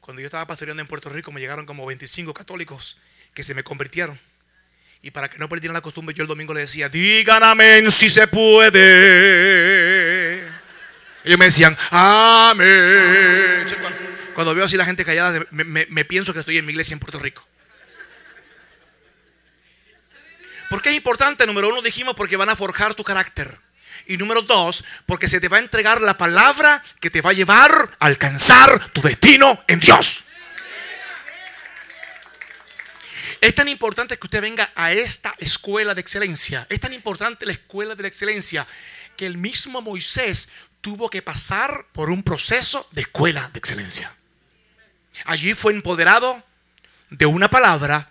Cuando 0.00 0.20
yo 0.20 0.26
estaba 0.26 0.46
pastoreando 0.46 0.82
en 0.82 0.86
Puerto 0.86 1.08
Rico 1.08 1.32
me 1.32 1.40
llegaron 1.40 1.64
como 1.64 1.86
25 1.86 2.34
católicos 2.34 2.98
que 3.32 3.42
se 3.42 3.54
me 3.54 3.64
convirtieron. 3.64 4.20
Y 5.00 5.10
para 5.10 5.28
que 5.28 5.38
no 5.38 5.48
perdieran 5.48 5.74
la 5.74 5.80
costumbre, 5.80 6.14
yo 6.14 6.22
el 6.22 6.28
domingo 6.28 6.54
le 6.54 6.60
decía, 6.60 6.88
digan 6.88 7.42
amén 7.42 7.90
si 7.90 8.08
se 8.08 8.26
puede. 8.26 8.80
Ellos 11.24 11.38
me 11.38 11.46
decían, 11.46 11.76
amén. 11.90 13.66
Cuando, 14.34 14.54
veo 14.54 14.64
así 14.64 14.76
la 14.76 14.84
gente 14.84 15.04
callada, 15.04 15.46
me, 15.50 16.04
pienso 16.04 16.32
que 16.32 16.40
estoy 16.40 16.58
en 16.58 16.66
mi 16.66 16.72
iglesia 16.72 16.92
en 16.92 17.00
Puerto 17.00 17.18
Rico. 17.18 17.46
¿Por 20.68 20.82
qué 20.82 20.90
es 20.90 20.96
importante? 20.96 21.46
Número 21.46 21.68
uno 21.68 21.80
dijimos 21.82 22.14
porque 22.14 22.36
van 22.36 22.48
a 22.48 22.56
forjar 22.56 22.94
tu 22.94 23.04
carácter. 23.04 23.58
Y 24.06 24.16
número 24.16 24.42
dos, 24.42 24.84
porque 25.06 25.28
se 25.28 25.40
te 25.40 25.48
va 25.48 25.58
a 25.58 25.60
entregar 25.60 26.00
la 26.00 26.16
palabra 26.16 26.82
que 27.00 27.10
te 27.10 27.20
va 27.20 27.30
a 27.30 27.34
llevar 27.34 27.96
a 27.98 28.06
alcanzar 28.06 28.90
tu 28.92 29.02
destino 29.02 29.62
en 29.68 29.80
Dios. 29.80 30.24
Es 33.40 33.54
tan 33.54 33.68
importante 33.68 34.18
que 34.18 34.26
usted 34.26 34.40
venga 34.40 34.72
a 34.74 34.92
esta 34.92 35.34
escuela 35.38 35.94
de 35.94 36.00
excelencia. 36.00 36.66
Es 36.70 36.80
tan 36.80 36.94
importante 36.94 37.44
la 37.44 37.52
escuela 37.52 37.94
de 37.94 38.00
la 38.00 38.08
excelencia 38.08 38.66
que 39.18 39.26
el 39.26 39.36
mismo 39.36 39.82
Moisés 39.82 40.48
tuvo 40.80 41.10
que 41.10 41.20
pasar 41.20 41.86
por 41.92 42.10
un 42.10 42.22
proceso 42.22 42.88
de 42.92 43.02
escuela 43.02 43.50
de 43.52 43.58
excelencia. 43.58 44.14
Allí 45.26 45.54
fue 45.54 45.74
empoderado 45.74 46.42
de 47.10 47.26
una 47.26 47.50
palabra 47.50 48.10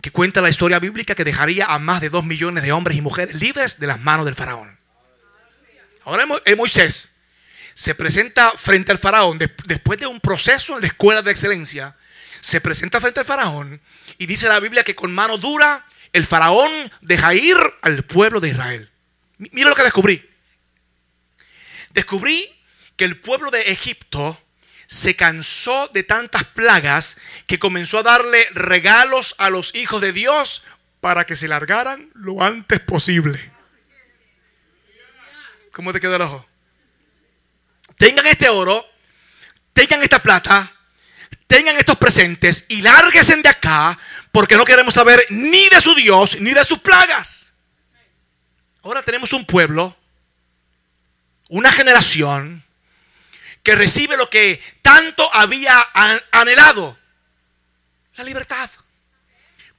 que 0.00 0.10
cuenta 0.10 0.40
la 0.40 0.48
historia 0.48 0.78
bíblica 0.78 1.14
que 1.14 1.24
dejaría 1.24 1.66
a 1.66 1.78
más 1.78 2.00
de 2.00 2.08
dos 2.08 2.24
millones 2.24 2.62
de 2.62 2.72
hombres 2.72 2.96
y 2.96 3.02
mujeres 3.02 3.34
libres 3.34 3.80
de 3.80 3.86
las 3.86 4.00
manos 4.00 4.24
del 4.24 4.34
faraón. 4.34 4.79
Ahora 6.10 6.26
Moisés 6.56 7.12
se 7.72 7.94
presenta 7.94 8.50
frente 8.56 8.90
al 8.90 8.98
faraón 8.98 9.38
después 9.38 9.96
de 10.00 10.08
un 10.08 10.18
proceso 10.18 10.74
en 10.74 10.80
la 10.80 10.88
escuela 10.88 11.22
de 11.22 11.30
excelencia. 11.30 11.96
Se 12.40 12.60
presenta 12.60 13.00
frente 13.00 13.20
al 13.20 13.26
faraón 13.26 13.80
y 14.18 14.26
dice 14.26 14.48
la 14.48 14.58
Biblia 14.58 14.82
que 14.82 14.96
con 14.96 15.14
mano 15.14 15.38
dura 15.38 15.86
el 16.12 16.26
faraón 16.26 16.90
deja 17.00 17.32
ir 17.34 17.56
al 17.82 18.02
pueblo 18.02 18.40
de 18.40 18.48
Israel. 18.48 18.90
Mira 19.38 19.68
lo 19.68 19.76
que 19.76 19.84
descubrí. 19.84 20.28
Descubrí 21.90 22.52
que 22.96 23.04
el 23.04 23.20
pueblo 23.20 23.52
de 23.52 23.60
Egipto 23.62 24.36
se 24.88 25.14
cansó 25.14 25.88
de 25.94 26.02
tantas 26.02 26.42
plagas 26.42 27.18
que 27.46 27.60
comenzó 27.60 27.98
a 27.98 28.02
darle 28.02 28.48
regalos 28.52 29.36
a 29.38 29.48
los 29.48 29.76
hijos 29.76 30.02
de 30.02 30.12
Dios 30.12 30.64
para 31.00 31.24
que 31.24 31.36
se 31.36 31.46
largaran 31.46 32.10
lo 32.14 32.42
antes 32.42 32.80
posible. 32.80 33.49
¿Cómo 35.72 35.92
te 35.92 36.00
queda 36.00 36.16
el 36.16 36.22
ojo? 36.22 36.46
Tengan 37.96 38.26
este 38.26 38.48
oro, 38.48 38.84
tengan 39.72 40.02
esta 40.02 40.22
plata, 40.22 40.72
tengan 41.46 41.76
estos 41.76 41.96
presentes 41.96 42.64
y 42.68 42.82
lárguense 42.82 43.36
de 43.36 43.48
acá 43.48 43.98
porque 44.32 44.56
no 44.56 44.64
queremos 44.64 44.94
saber 44.94 45.26
ni 45.30 45.68
de 45.68 45.80
su 45.80 45.94
Dios 45.94 46.40
ni 46.40 46.52
de 46.52 46.64
sus 46.64 46.78
plagas. 46.78 47.52
Ahora 48.82 49.02
tenemos 49.02 49.32
un 49.32 49.44
pueblo, 49.44 49.96
una 51.48 51.70
generación 51.70 52.64
que 53.62 53.74
recibe 53.74 54.16
lo 54.16 54.30
que 54.30 54.62
tanto 54.82 55.28
había 55.34 55.84
anhelado, 56.32 56.98
la 58.16 58.24
libertad. 58.24 58.70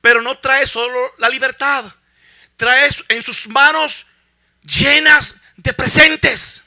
Pero 0.01 0.21
no 0.21 0.38
trae 0.38 0.65
solo 0.65 1.00
la 1.17 1.29
libertad, 1.29 1.86
trae 2.55 2.89
en 3.10 3.24
sus 3.24 3.48
manos 3.48 4.07
llenas 4.63 5.40
de 5.58 5.74
presentes, 5.74 6.65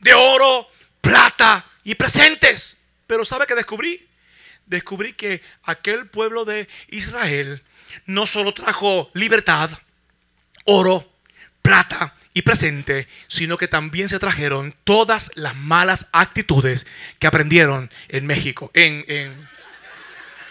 de 0.00 0.14
oro, 0.14 0.68
plata 1.00 1.64
y 1.84 1.94
presentes. 1.94 2.76
Pero 3.06 3.24
¿sabe 3.24 3.46
qué 3.46 3.54
descubrí? 3.54 4.08
Descubrí 4.66 5.12
que 5.12 5.42
aquel 5.64 6.08
pueblo 6.08 6.44
de 6.44 6.68
Israel 6.88 7.62
no 8.06 8.26
solo 8.26 8.54
trajo 8.54 9.10
libertad, 9.12 9.70
oro, 10.64 11.12
plata 11.60 12.14
y 12.34 12.42
presente, 12.42 13.08
sino 13.28 13.58
que 13.58 13.68
también 13.68 14.08
se 14.08 14.18
trajeron 14.18 14.74
todas 14.84 15.30
las 15.34 15.54
malas 15.54 16.08
actitudes 16.12 16.86
que 17.18 17.26
aprendieron 17.26 17.90
en 18.08 18.26
México, 18.26 18.70
en, 18.74 19.04
en, 19.08 19.48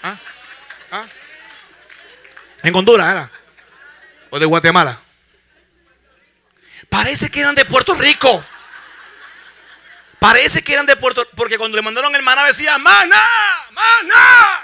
¿ah? 0.04 0.20
¿Ah? 0.92 1.08
en 2.63 2.75
Honduras, 2.75 3.12
¿era? 3.12 3.32
o 4.30 4.40
de 4.40 4.46
Guatemala. 4.46 5.01
Parece 6.91 7.31
que 7.31 7.39
eran 7.39 7.55
de 7.55 7.63
Puerto 7.63 7.93
Rico. 7.93 8.45
Parece 10.19 10.62
que 10.62 10.74
eran 10.74 10.86
de 10.86 10.98
Puerto 10.98 11.21
Rico. 11.21 11.33
Porque 11.38 11.57
cuando 11.57 11.77
le 11.77 11.81
mandaron 11.81 12.13
el 12.13 12.21
maná 12.21 12.43
decía, 12.43 12.77
maná, 12.77 13.24
maná. 13.71 14.62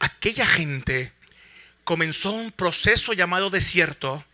Aquella 0.00 0.46
gente 0.46 1.12
comenzó 1.84 2.32
un 2.32 2.52
proceso 2.52 3.12
llamado 3.12 3.50
desierto 3.50 4.24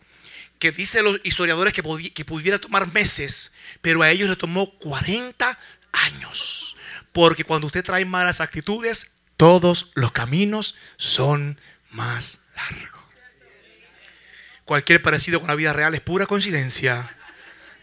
que 0.57 0.71
dice 0.71 1.03
los 1.03 1.19
historiadores 1.25 1.73
que, 1.73 1.83
que 2.13 2.23
pudiera 2.23 2.57
tomar 2.57 2.87
meses, 2.93 3.51
pero 3.81 4.01
a 4.01 4.11
ellos 4.11 4.29
le 4.29 4.37
tomó 4.37 4.71
40 4.79 5.59
años. 5.91 6.77
Porque 7.11 7.43
cuando 7.43 7.67
usted 7.67 7.83
trae 7.83 8.05
malas 8.05 8.39
actitudes, 8.39 9.11
todos 9.35 9.91
los 9.93 10.13
caminos 10.13 10.75
son 10.95 11.59
más 11.89 12.44
largo. 12.55 12.99
Cualquier 14.65 15.01
parecido 15.01 15.39
con 15.39 15.47
la 15.47 15.55
vida 15.55 15.73
real 15.73 15.93
es 15.93 16.01
pura 16.01 16.25
coincidencia. 16.25 17.15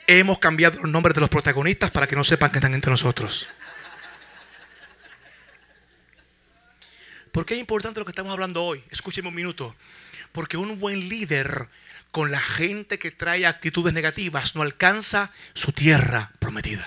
Hemos 0.07 0.38
cambiado 0.38 0.81
los 0.81 0.91
nombres 0.91 1.14
de 1.14 1.21
los 1.21 1.31
protagonistas 1.31 1.91
para 1.91 2.07
que 2.07 2.17
no 2.17 2.25
sepan 2.25 2.50
que 2.50 2.59
están 2.59 2.75
entre 2.75 2.91
nosotros. 2.91 3.49
¿Por 7.31 7.47
qué 7.47 7.55
es 7.55 7.61
importante 7.61 8.00
lo 8.00 8.05
que 8.05 8.11
estamos 8.11 8.33
hablando 8.33 8.62
hoy? 8.62 8.85
Escúcheme 8.91 9.29
un 9.29 9.35
minuto. 9.35 9.75
Porque 10.33 10.57
un 10.57 10.79
buen 10.79 11.09
líder 11.09 11.69
con 12.11 12.31
la 12.31 12.41
gente 12.41 12.99
que 12.99 13.11
trae 13.11 13.47
actitudes 13.47 13.95
negativas 13.95 14.55
no 14.55 14.62
alcanza 14.62 15.31
su 15.55 15.73
tierra 15.73 16.33
prometida. 16.38 16.87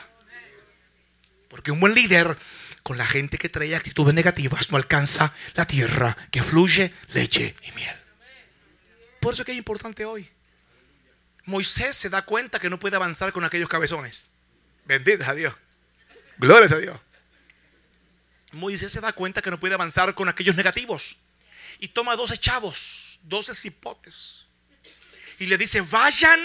Porque 1.50 1.72
un 1.72 1.80
buen 1.80 1.96
líder 1.96 2.38
con 2.86 3.00
la 3.00 3.08
gente 3.08 3.40
que 3.40 3.50
trae 3.50 3.76
actitudes 3.76 4.14
negativas 4.14 4.70
no 4.70 4.78
alcanza 4.78 5.34
la 5.56 5.66
tierra 5.66 6.16
que 6.30 6.44
fluye 6.44 6.94
leche 7.14 7.56
y 7.64 7.72
miel. 7.72 7.96
Por 9.20 9.34
eso 9.34 9.42
es 9.42 9.46
que 9.48 9.54
es 9.54 9.58
importante 9.58 10.06
hoy. 10.06 10.30
Moisés 11.46 11.98
se 11.98 12.12
da 12.12 12.22
cuenta 12.26 12.60
que 12.60 12.70
no 12.70 12.78
puede 12.78 12.96
avanzar 12.96 13.34
con 13.34 13.44
aquellos 13.44 13.70
cabezones. 13.70 14.30
Bendito 14.86 15.26
a 15.26 15.34
Dios. 15.34 15.56
Gloria 16.38 16.76
a 16.76 16.80
Dios. 16.80 17.00
Moisés 18.52 18.92
se 18.92 19.02
da 19.02 19.14
cuenta 19.14 19.42
que 19.42 19.50
no 19.50 19.60
puede 19.60 19.74
avanzar 19.74 20.14
con 20.14 20.30
aquellos 20.30 20.56
negativos. 20.56 21.18
Y 21.80 21.88
toma 21.88 22.16
12 22.16 22.38
chavos, 22.38 23.20
12 23.24 23.56
cipotes. 23.56 24.46
Y 25.40 25.48
le 25.48 25.58
dice, 25.58 25.82
vayan 25.82 26.40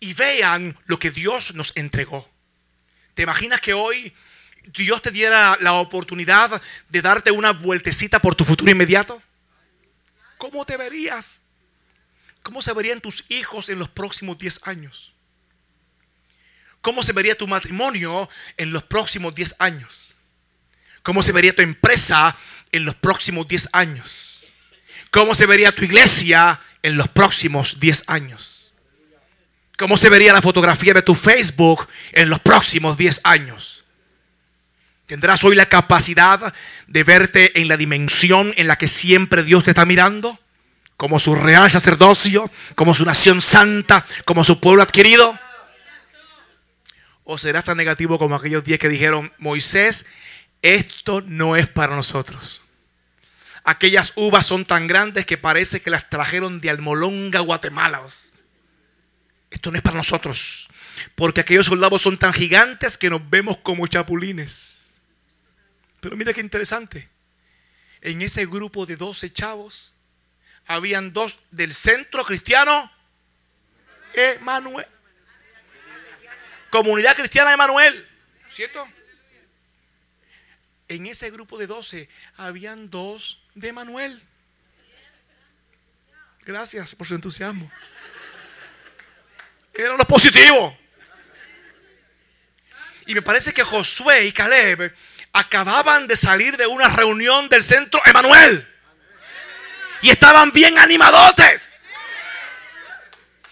y 0.00 0.14
vean 0.14 0.76
lo 0.86 0.98
que 0.98 1.12
Dios 1.12 1.54
nos 1.54 1.70
entregó. 1.76 2.28
¿Te 3.14 3.22
imaginas 3.22 3.60
que 3.60 3.72
hoy 3.72 4.12
Dios 4.66 5.02
te 5.02 5.10
diera 5.10 5.56
la 5.60 5.74
oportunidad 5.74 6.60
de 6.88 7.02
darte 7.02 7.30
una 7.30 7.52
vueltecita 7.52 8.20
por 8.20 8.34
tu 8.34 8.44
futuro 8.44 8.70
inmediato? 8.70 9.22
¿Cómo 10.38 10.64
te 10.64 10.76
verías? 10.76 11.42
¿Cómo 12.42 12.62
se 12.62 12.72
verían 12.72 13.00
tus 13.00 13.24
hijos 13.28 13.68
en 13.70 13.78
los 13.78 13.88
próximos 13.88 14.38
10 14.38 14.60
años? 14.64 15.14
¿Cómo 16.80 17.02
se 17.02 17.12
vería 17.12 17.36
tu 17.36 17.48
matrimonio 17.48 18.28
en 18.56 18.72
los 18.72 18.84
próximos 18.84 19.34
10 19.34 19.56
años? 19.58 20.16
¿Cómo 21.02 21.22
se 21.22 21.32
vería 21.32 21.54
tu 21.54 21.62
empresa 21.62 22.36
en 22.70 22.84
los 22.84 22.94
próximos 22.94 23.48
10 23.48 23.70
años? 23.72 24.52
¿Cómo 25.10 25.34
se 25.34 25.46
vería 25.46 25.74
tu 25.74 25.84
iglesia 25.84 26.60
en 26.82 26.96
los 26.96 27.08
próximos 27.08 27.80
10 27.80 28.04
años? 28.06 28.72
¿Cómo 29.76 29.96
se 29.96 30.08
vería 30.08 30.32
la 30.32 30.42
fotografía 30.42 30.94
de 30.94 31.02
tu 31.02 31.14
Facebook 31.14 31.88
en 32.12 32.30
los 32.30 32.40
próximos 32.40 32.96
10 32.96 33.20
años? 33.24 33.75
¿Tendrás 35.06 35.44
hoy 35.44 35.54
la 35.54 35.66
capacidad 35.66 36.52
de 36.88 37.04
verte 37.04 37.60
en 37.60 37.68
la 37.68 37.76
dimensión 37.76 38.52
en 38.56 38.66
la 38.66 38.76
que 38.76 38.88
siempre 38.88 39.44
Dios 39.44 39.62
te 39.62 39.70
está 39.70 39.84
mirando? 39.84 40.38
Como 40.96 41.20
su 41.20 41.36
real 41.36 41.70
sacerdocio, 41.70 42.50
como 42.74 42.92
su 42.92 43.04
nación 43.04 43.40
santa, 43.40 44.04
como 44.24 44.42
su 44.42 44.60
pueblo 44.60 44.82
adquirido. 44.82 45.38
¿O 47.22 47.38
serás 47.38 47.64
tan 47.64 47.76
negativo 47.76 48.18
como 48.18 48.34
aquellos 48.34 48.64
días 48.64 48.80
que 48.80 48.88
dijeron, 48.88 49.32
Moisés, 49.38 50.06
esto 50.62 51.20
no 51.20 51.54
es 51.54 51.68
para 51.68 51.94
nosotros? 51.94 52.62
Aquellas 53.62 54.12
uvas 54.16 54.46
son 54.46 54.64
tan 54.64 54.88
grandes 54.88 55.24
que 55.24 55.38
parece 55.38 55.80
que 55.80 55.90
las 55.90 56.08
trajeron 56.08 56.60
de 56.60 56.70
Almolonga, 56.70 57.40
Guatemala. 57.40 58.02
Esto 59.50 59.70
no 59.70 59.76
es 59.76 59.82
para 59.82 59.96
nosotros. 59.96 60.68
Porque 61.14 61.40
aquellos 61.42 61.66
soldados 61.66 62.02
son 62.02 62.16
tan 62.18 62.32
gigantes 62.32 62.98
que 62.98 63.10
nos 63.10 63.28
vemos 63.28 63.58
como 63.58 63.86
chapulines. 63.86 64.75
Pero 66.06 66.16
mira 66.16 66.32
qué 66.32 66.40
interesante. 66.40 67.08
En 68.00 68.22
ese 68.22 68.46
grupo 68.46 68.86
de 68.86 68.94
12 68.94 69.32
chavos, 69.32 69.92
habían 70.64 71.12
dos 71.12 71.36
del 71.50 71.74
centro 71.74 72.24
cristiano, 72.24 72.92
Emanuel. 74.14 74.86
Comunidad 76.70 77.16
Cristiana 77.16 77.52
Emanuel. 77.52 78.08
¿Cierto? 78.48 78.88
En 80.86 81.06
ese 81.06 81.28
grupo 81.32 81.58
de 81.58 81.66
12 81.66 82.08
habían 82.36 82.88
dos 82.88 83.42
de 83.56 83.70
Emanuel. 83.70 84.22
Gracias 86.42 86.94
por 86.94 87.08
su 87.08 87.16
entusiasmo. 87.16 87.68
Era 89.74 89.96
lo 89.96 90.04
positivo. 90.04 90.78
Y 93.06 93.14
me 93.14 93.22
parece 93.22 93.52
que 93.52 93.64
Josué 93.64 94.26
y 94.26 94.32
Caleb 94.32 94.94
acababan 95.36 96.06
de 96.06 96.16
salir 96.16 96.56
de 96.56 96.66
una 96.66 96.88
reunión 96.88 97.48
del 97.48 97.62
centro 97.62 98.00
Emanuel. 98.06 98.66
Y 100.00 100.10
estaban 100.10 100.50
bien 100.50 100.78
animadotes. 100.78 101.74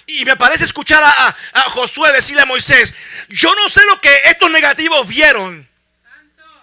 Y 0.07 0.25
me 0.25 0.37
parece 0.37 0.65
escuchar 0.65 1.03
a, 1.03 1.35
Josué 1.71 2.13
decirle 2.13 2.43
a 2.43 2.47
Moisés, 2.47 2.95
yo 3.29 3.55
no 3.55 3.69
sé 3.69 3.85
lo 3.87 4.01
que 4.01 4.15
estos 4.27 4.51
negativos 4.51 5.09
vieron, 5.09 5.69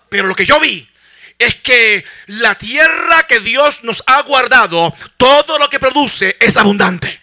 pero 0.10 0.28
lo 0.28 0.36
que 0.36 0.46
yo 0.46 0.60
vi 0.60 0.90
es 1.38 1.56
que 1.56 2.06
la 2.28 2.56
tierra 2.56 3.24
que 3.24 3.40
Dios 3.40 3.84
nos 3.84 4.04
ha 4.08 4.22
guardado, 4.22 4.96
todo 5.18 5.58
lo 5.58 5.70
que 5.70 5.80
produce 5.80 6.38
es 6.40 6.56
abundante. 6.58 7.20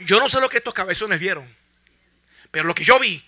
Yo 0.00 0.20
no 0.20 0.28
sé 0.28 0.40
lo 0.40 0.48
que 0.48 0.58
estos 0.58 0.74
cabezones 0.74 1.18
vieron, 1.18 1.52
pero 2.50 2.64
lo 2.64 2.74
que 2.74 2.84
yo 2.84 2.98
vi 2.98 3.22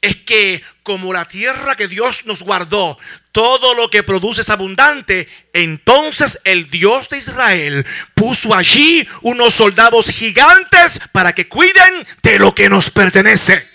es 0.00 0.16
que 0.16 0.62
como 0.82 1.12
la 1.12 1.26
tierra 1.26 1.74
que 1.74 1.88
Dios 1.88 2.24
nos 2.24 2.42
guardó, 2.42 2.98
todo 3.32 3.74
lo 3.74 3.90
que 3.90 4.02
produce 4.02 4.42
es 4.42 4.50
abundante, 4.50 5.28
entonces 5.52 6.40
el 6.44 6.70
Dios 6.70 7.08
de 7.08 7.18
Israel 7.18 7.86
puso 8.14 8.54
allí 8.54 9.06
unos 9.22 9.54
soldados 9.54 10.08
gigantes 10.10 11.00
para 11.12 11.34
que 11.34 11.48
cuiden 11.48 12.06
de 12.22 12.38
lo 12.38 12.54
que 12.54 12.68
nos 12.68 12.90
pertenece. 12.90 13.68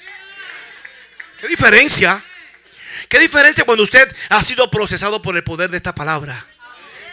¿Qué 1.40 1.48
diferencia? 1.48 2.24
¿Qué 3.10 3.20
diferencia 3.20 3.66
cuando 3.66 3.84
usted 3.84 4.16
ha 4.30 4.42
sido 4.42 4.72
procesado 4.72 5.22
por 5.22 5.36
el 5.36 5.44
poder 5.44 5.70
de 5.70 5.78
esta 5.78 5.94
palabra? 5.94 6.46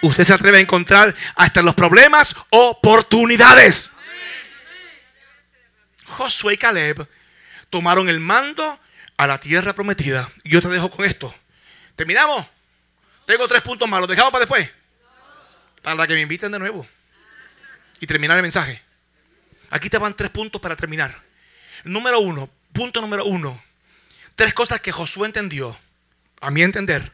Usted 0.02 0.24
se 0.24 0.32
atreve 0.32 0.58
a 0.58 0.62
encontrar 0.62 1.14
hasta 1.34 1.62
los 1.62 1.74
problemas 1.74 2.34
oportunidades. 2.48 3.90
Josué 6.06 6.54
y 6.54 6.56
Caleb 6.56 7.06
tomaron 7.70 8.08
el 8.08 8.20
mando 8.20 8.80
a 9.20 9.26
la 9.26 9.36
tierra 9.36 9.74
prometida. 9.74 10.32
Yo 10.44 10.62
te 10.62 10.68
dejo 10.68 10.90
con 10.90 11.04
esto. 11.04 11.34
¿Terminamos? 11.94 12.46
Tengo 13.26 13.46
tres 13.46 13.60
puntos 13.60 13.86
más. 13.86 14.00
¿Los 14.00 14.08
dejamos 14.08 14.32
para 14.32 14.46
después? 14.46 14.70
Para 15.82 16.06
que 16.06 16.14
me 16.14 16.22
inviten 16.22 16.50
de 16.50 16.58
nuevo. 16.58 16.86
Y 18.00 18.06
terminar 18.06 18.38
el 18.38 18.42
mensaje. 18.42 18.80
Aquí 19.68 19.90
te 19.90 19.98
van 19.98 20.16
tres 20.16 20.30
puntos 20.30 20.58
para 20.58 20.74
terminar. 20.74 21.20
Número 21.84 22.18
uno. 22.18 22.48
Punto 22.72 23.02
número 23.02 23.26
uno. 23.26 23.62
Tres 24.36 24.54
cosas 24.54 24.80
que 24.80 24.90
Josué 24.90 25.26
entendió, 25.26 25.78
a 26.40 26.50
mi 26.50 26.62
entender, 26.62 27.12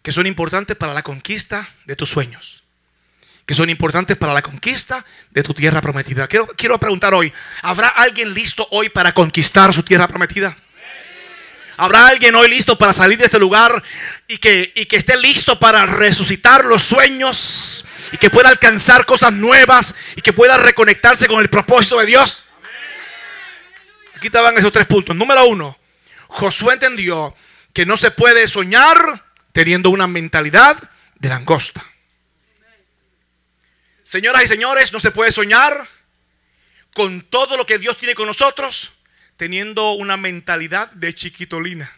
que 0.00 0.12
son 0.12 0.26
importantes 0.26 0.76
para 0.76 0.94
la 0.94 1.02
conquista 1.02 1.68
de 1.84 1.94
tus 1.94 2.08
sueños 2.08 2.62
que 3.44 3.54
son 3.54 3.70
importantes 3.70 4.16
para 4.16 4.34
la 4.34 4.42
conquista 4.42 5.04
de 5.30 5.44
tu 5.44 5.54
tierra 5.54 5.80
prometida. 5.80 6.26
Quiero, 6.26 6.48
quiero 6.48 6.80
preguntar 6.80 7.14
hoy, 7.14 7.32
¿habrá 7.62 7.86
alguien 7.86 8.34
listo 8.34 8.66
hoy 8.72 8.88
para 8.88 9.14
conquistar 9.14 9.72
su 9.72 9.84
tierra 9.84 10.08
prometida? 10.08 10.56
¿Habrá 11.78 12.08
alguien 12.08 12.34
hoy 12.34 12.48
listo 12.48 12.78
para 12.78 12.94
salir 12.94 13.18
de 13.18 13.26
este 13.26 13.38
lugar 13.38 13.82
y 14.26 14.38
que, 14.38 14.72
y 14.74 14.86
que 14.86 14.96
esté 14.96 15.16
listo 15.18 15.58
para 15.58 15.84
resucitar 15.84 16.64
los 16.64 16.82
sueños 16.82 17.84
y 18.12 18.16
que 18.16 18.30
pueda 18.30 18.48
alcanzar 18.48 19.04
cosas 19.04 19.32
nuevas 19.32 19.94
y 20.16 20.22
que 20.22 20.32
pueda 20.32 20.56
reconectarse 20.56 21.26
con 21.26 21.40
el 21.40 21.50
propósito 21.50 21.98
de 21.98 22.06
Dios? 22.06 22.46
Aquí 24.14 24.28
estaban 24.28 24.56
esos 24.56 24.72
tres 24.72 24.86
puntos. 24.86 25.14
Número 25.14 25.44
uno, 25.44 25.78
Josué 26.28 26.74
entendió 26.74 27.36
que 27.74 27.84
no 27.84 27.98
se 27.98 28.10
puede 28.10 28.48
soñar 28.48 29.24
teniendo 29.52 29.90
una 29.90 30.06
mentalidad 30.06 30.78
de 31.16 31.28
langosta. 31.28 31.84
Señoras 34.02 34.44
y 34.44 34.48
señores, 34.48 34.94
no 34.94 35.00
se 35.00 35.10
puede 35.10 35.30
soñar 35.30 35.86
con 36.94 37.20
todo 37.20 37.58
lo 37.58 37.66
que 37.66 37.78
Dios 37.78 37.98
tiene 37.98 38.14
con 38.14 38.26
nosotros 38.26 38.95
teniendo 39.36 39.92
una 39.92 40.16
mentalidad 40.16 40.90
de 40.92 41.14
chiquitolina. 41.14 41.90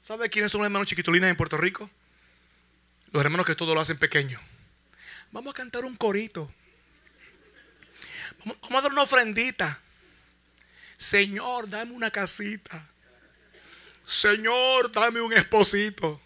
¿Sabe 0.00 0.28
quiénes 0.28 0.50
son 0.50 0.60
los 0.60 0.66
hermanos 0.66 0.88
chiquitolinas 0.88 1.30
en 1.30 1.36
Puerto 1.36 1.56
Rico? 1.56 1.88
Los 3.12 3.24
hermanos 3.24 3.46
que 3.46 3.54
todo 3.54 3.74
lo 3.74 3.80
hacen 3.80 3.98
pequeño. 3.98 4.40
Vamos 5.30 5.54
a 5.54 5.56
cantar 5.56 5.84
un 5.84 5.96
corito. 5.96 6.52
Vamos, 8.44 8.56
a 8.70 8.80
dar 8.80 8.92
una 8.92 9.02
ofrendita. 9.02 9.78
Señor, 10.96 11.68
dame 11.68 11.92
una 11.92 12.10
casita. 12.10 12.86
Señor, 14.04 14.90
dame 14.90 15.20
un 15.20 15.32
esposito. 15.32 16.20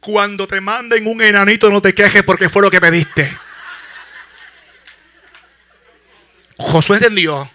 Cuando 0.00 0.46
te 0.46 0.60
manden 0.60 1.06
un 1.06 1.20
enanito, 1.20 1.70
no 1.70 1.82
te 1.82 1.94
quejes 1.94 2.22
porque 2.22 2.48
fue 2.48 2.62
lo 2.62 2.70
que 2.70 2.80
pediste. 2.80 3.36
Josué 6.58 6.98
entendió 6.98 7.50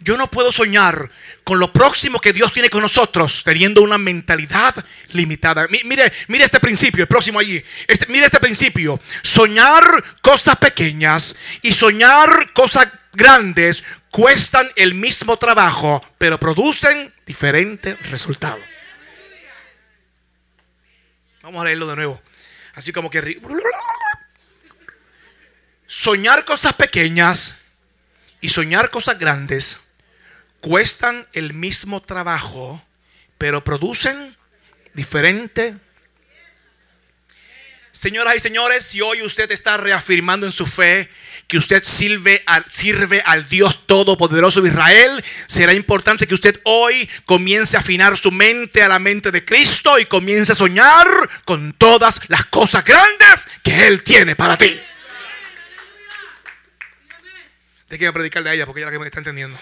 yo 0.00 0.16
no 0.16 0.30
puedo 0.30 0.52
soñar 0.52 1.10
con 1.44 1.58
lo 1.58 1.72
próximo 1.72 2.20
que 2.20 2.32
Dios 2.32 2.52
tiene 2.52 2.70
con 2.70 2.82
nosotros 2.82 3.42
teniendo 3.44 3.82
una 3.82 3.98
mentalidad 3.98 4.74
limitada. 5.12 5.66
Mire, 5.84 6.12
mire 6.28 6.44
este 6.44 6.60
principio, 6.60 7.02
el 7.02 7.08
próximo 7.08 7.38
allí. 7.38 7.62
Este, 7.86 8.06
mire 8.06 8.26
este 8.26 8.40
principio. 8.40 9.00
Soñar 9.22 9.82
cosas 10.20 10.56
pequeñas 10.56 11.36
y 11.62 11.72
soñar 11.72 12.52
cosas 12.52 12.88
grandes 13.12 13.82
cuestan 14.10 14.70
el 14.76 14.94
mismo 14.94 15.36
trabajo, 15.36 16.04
pero 16.18 16.38
producen 16.38 17.12
diferentes 17.26 17.98
resultados. 18.10 18.62
Vamos 21.42 21.62
a 21.62 21.64
leerlo 21.64 21.86
de 21.86 21.96
nuevo. 21.96 22.22
Así 22.74 22.92
como 22.92 23.10
que... 23.10 23.40
Soñar 25.86 26.44
cosas 26.44 26.74
pequeñas 26.74 27.56
y 28.40 28.50
soñar 28.50 28.90
cosas 28.90 29.18
grandes 29.18 29.78
cuestan 30.60 31.26
el 31.32 31.54
mismo 31.54 32.02
trabajo, 32.02 32.82
pero 33.38 33.62
producen 33.64 34.36
diferente. 34.94 35.76
Señoras 37.92 38.36
y 38.36 38.40
señores, 38.40 38.84
si 38.84 39.00
hoy 39.00 39.22
usted 39.22 39.50
está 39.50 39.76
reafirmando 39.76 40.46
en 40.46 40.52
su 40.52 40.66
fe 40.66 41.10
que 41.48 41.58
usted 41.58 41.82
sirve 41.82 42.44
al, 42.46 43.48
Dios 43.48 43.86
Todopoderoso 43.86 44.60
de 44.60 44.68
Israel, 44.68 45.24
será 45.46 45.72
importante 45.72 46.26
que 46.26 46.34
usted 46.34 46.60
hoy 46.64 47.08
comience 47.24 47.76
a 47.76 47.80
afinar 47.80 48.16
su 48.18 48.30
mente 48.30 48.82
a 48.82 48.88
la 48.88 48.98
mente 48.98 49.30
de 49.30 49.44
Cristo 49.44 49.98
y 49.98 50.04
comience 50.04 50.52
a 50.52 50.54
soñar 50.54 51.08
con 51.44 51.72
todas 51.72 52.20
las 52.28 52.44
cosas 52.46 52.84
grandes 52.84 53.48
que 53.62 53.88
Él 53.88 54.04
tiene 54.04 54.36
para 54.36 54.58
ti. 54.58 54.78
Déjeme 57.88 58.12
predicarle 58.12 58.50
a 58.50 58.54
ella 58.54 58.66
porque 58.66 58.80
ella 58.80 58.88
es 58.88 58.92
la 58.92 58.96
que 58.96 59.00
me 59.00 59.06
está 59.06 59.20
entendiendo. 59.20 59.58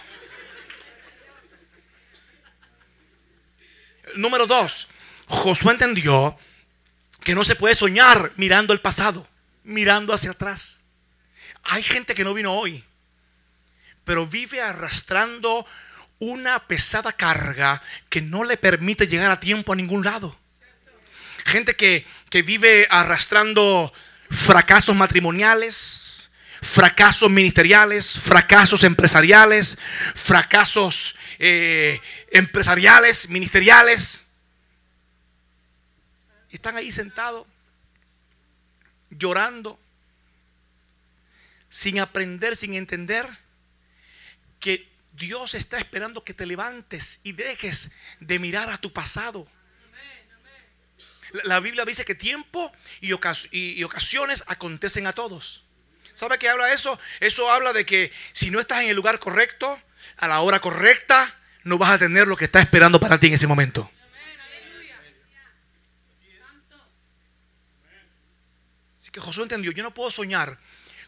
Número 4.15 4.47
dos, 4.47 4.89
Josué 5.27 5.73
entendió 5.73 6.39
que 7.23 7.35
no 7.35 7.45
se 7.45 7.57
puede 7.57 7.75
soñar 7.75 8.33
mirando 8.37 8.73
el 8.73 8.81
pasado, 8.81 9.27
mirando 9.65 10.15
hacia 10.15 10.31
atrás. 10.31 10.81
Hay 11.65 11.83
gente 11.83 12.15
que 12.15 12.23
no 12.23 12.33
vino 12.33 12.55
hoy, 12.55 12.85
pero 14.05 14.27
vive 14.27 14.63
arrastrando 14.63 15.67
una 16.21 16.67
pesada 16.69 17.13
carga 17.13 17.83
que 18.09 18.23
no 18.23 18.45
le 18.45 18.57
permite 18.57 19.09
llegar 19.09 19.33
a 19.33 19.41
tiempo 19.41 19.73
a 19.73 19.77
ningún 19.77 20.05
lado. 20.05 20.39
Gente 21.45 21.75
que, 21.75 22.07
que 22.31 22.43
vive 22.43 22.87
arrastrando 22.91 23.93
fracasos 24.31 24.95
matrimoniales, 24.95 26.31
fracasos 26.63 27.31
ministeriales, 27.31 28.19
fracasos 28.19 28.85
empresariales, 28.85 29.79
fracasos 30.15 31.16
eh, 31.39 32.01
empresariales, 32.31 33.29
ministeriales. 33.29 34.25
Y 36.51 36.57
están 36.57 36.77
ahí 36.77 36.93
sentados, 36.93 37.47
llorando, 39.11 39.79
sin 41.69 42.01
aprender, 42.01 42.57
sin 42.57 42.75
entender 42.75 43.27
que 44.61 44.89
Dios 45.13 45.55
está 45.55 45.79
esperando 45.79 46.25
que 46.25 46.35
te 46.35 46.47
levantes 46.47 47.21
y 47.23 47.33
dejes 47.33 47.91
de 48.21 48.39
mirar 48.39 48.71
a 48.71 48.79
tu 48.79 48.93
pasado. 48.93 49.49
La 51.45 51.61
Biblia 51.61 51.85
dice 51.85 52.05
que 52.05 52.15
tiempo 52.15 52.73
y, 53.01 53.13
ocasiones 53.13 54.45
acontecen 54.47 55.07
a 55.07 55.13
todos. 55.13 55.65
¿Sabe 56.15 56.39
qué 56.39 56.49
habla 56.49 56.73
eso? 56.73 56.99
Eso 57.21 57.51
habla 57.51 57.73
de 57.73 57.85
que 57.85 58.13
si 58.33 58.51
no 58.51 58.61
estás 58.61 58.83
en 58.83 58.89
el 58.89 58.97
lugar 58.97 59.19
correcto, 59.19 59.81
a 60.19 60.29
la 60.29 60.41
hora 60.41 60.61
correcta, 60.61 61.35
no 61.65 61.79
vas 61.79 61.91
a 61.91 61.99
tener 61.99 62.27
lo 62.27 62.37
que 62.37 62.47
está 62.47 62.61
esperando 62.61 63.01
para 63.01 63.19
ti 63.19 63.27
en 63.27 63.35
ese 63.35 63.47
momento. 63.47 63.91
Así 68.99 69.11
que 69.11 69.21
Josué 69.21 69.45
entendió, 69.45 69.73
yo 69.73 69.83
no 69.83 69.93
puedo 69.93 70.11
soñar 70.11 70.59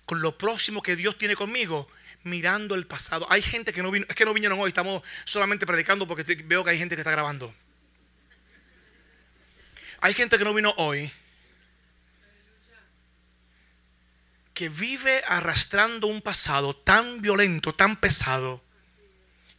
con 0.04 0.22
lo 0.22 0.38
próximo 0.38 0.82
que 0.82 0.96
Dios 0.96 1.18
tiene 1.18 1.36
conmigo 1.36 1.88
mirando 2.22 2.74
el 2.74 2.86
pasado. 2.86 3.26
Hay 3.30 3.42
gente 3.42 3.72
que 3.72 3.82
no 3.82 3.90
vino, 3.90 4.06
es 4.08 4.14
que 4.14 4.24
no 4.24 4.34
vinieron 4.34 4.58
hoy, 4.58 4.68
estamos 4.68 5.02
solamente 5.24 5.66
predicando 5.66 6.06
porque 6.06 6.24
veo 6.44 6.64
que 6.64 6.70
hay 6.70 6.78
gente 6.78 6.94
que 6.94 7.00
está 7.00 7.10
grabando. 7.10 7.54
Hay 10.00 10.14
gente 10.14 10.38
que 10.38 10.44
no 10.44 10.54
vino 10.54 10.72
hoy 10.76 11.12
que 14.54 14.68
vive 14.68 15.22
arrastrando 15.28 16.08
un 16.08 16.20
pasado 16.20 16.74
tan 16.74 17.20
violento, 17.22 17.74
tan 17.74 17.94
pesado, 17.94 18.60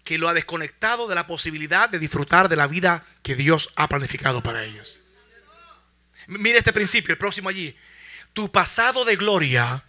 que 0.10 0.18
lo 0.18 0.28
ha 0.28 0.34
desconectado 0.34 1.08
de 1.08 1.14
la 1.14 1.28
posibilidad 1.28 1.88
de 1.88 2.00
disfrutar 2.00 2.50
de 2.50 2.56
la 2.56 2.66
vida 2.66 3.06
que 3.22 3.36
Dios 3.36 3.70
ha 3.76 3.88
planificado 3.88 4.42
para 4.42 4.64
ellos. 4.64 5.02
Mire 6.26 6.58
este 6.58 6.74
principio, 6.74 7.12
el 7.12 7.20
próximo 7.20 7.48
allí. 7.48 7.78
Tu 8.34 8.52
pasado 8.52 9.06
de 9.06 9.16
gloria 9.18 9.84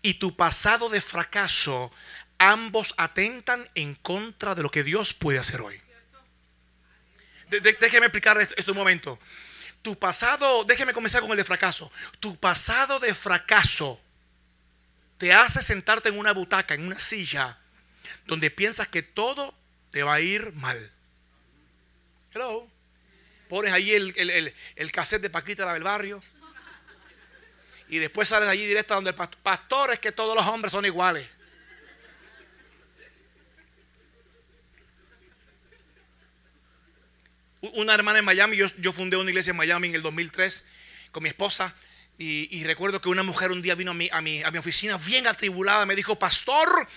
y 0.00 0.14
tu 0.14 0.36
pasado 0.36 0.88
de 0.90 1.00
fracaso, 1.00 1.90
ambos 2.38 2.94
atentan 2.98 3.68
en 3.74 3.96
contra 3.96 4.54
de 4.54 4.62
lo 4.62 4.70
que 4.70 4.84
Dios 4.84 5.12
puede 5.12 5.40
hacer 5.40 5.60
hoy. 5.60 5.82
déjeme 7.48 8.06
explicar 8.06 8.40
esto, 8.40 8.70
un 8.70 8.78
momento. 8.78 9.18
Tu 9.82 9.98
pasado, 9.98 10.62
déjeme 10.62 10.92
comenzar 10.92 11.20
con 11.20 11.32
el 11.32 11.36
de 11.36 11.44
fracaso. 11.44 11.90
Tu 12.20 12.36
pasado 12.36 13.00
de 13.00 13.12
fracaso 13.12 14.00
te 15.18 15.32
hace 15.32 15.60
sentarte 15.62 16.10
en 16.10 16.18
una 16.20 16.32
butaca, 16.32 16.74
en 16.74 16.86
una 16.86 17.00
silla, 17.00 17.58
donde 18.24 18.52
piensas 18.52 18.86
que 18.86 19.02
todo 19.02 19.52
te 19.94 20.02
va 20.02 20.14
a 20.14 20.20
ir 20.20 20.52
mal. 20.54 20.90
Hello. 22.32 22.68
Pones 23.48 23.72
ahí 23.72 23.92
el, 23.92 24.12
el, 24.74 24.90
cassette 24.90 25.22
de 25.22 25.30
Paquita 25.30 25.64
la 25.64 25.74
del 25.74 25.84
barrio. 25.84 26.20
Y 27.88 27.98
después 27.98 28.26
sales 28.26 28.48
allí 28.48 28.66
directo 28.66 28.94
donde 28.94 29.10
el 29.10 29.14
pastor, 29.14 29.40
pastor 29.44 29.92
es 29.92 30.00
que 30.00 30.10
todos 30.10 30.34
los 30.34 30.44
hombres 30.46 30.72
son 30.72 30.84
iguales. 30.84 31.28
Una 37.60 37.94
hermana 37.94 38.18
en 38.18 38.24
Miami, 38.24 38.56
yo, 38.56 38.66
yo 38.78 38.92
fundé 38.92 39.16
una 39.16 39.30
iglesia 39.30 39.52
en 39.52 39.58
Miami 39.58 39.90
en 39.90 39.94
el 39.94 40.02
2003 40.02 40.64
con 41.12 41.22
mi 41.22 41.28
esposa. 41.28 41.72
Y, 42.18 42.64
recuerdo 42.64 43.00
que 43.00 43.08
una 43.08 43.22
mujer 43.22 43.52
un 43.52 43.62
día 43.62 43.76
vino 43.76 43.92
a 43.92 43.94
mi, 43.94 44.08
a, 44.10 44.20
mi, 44.20 44.42
a 44.42 44.50
mi 44.50 44.58
oficina 44.58 44.98
bien 44.98 45.28
atribulada. 45.28 45.86
Me 45.86 45.94
dijo, 45.94 46.18
pastor, 46.18 46.88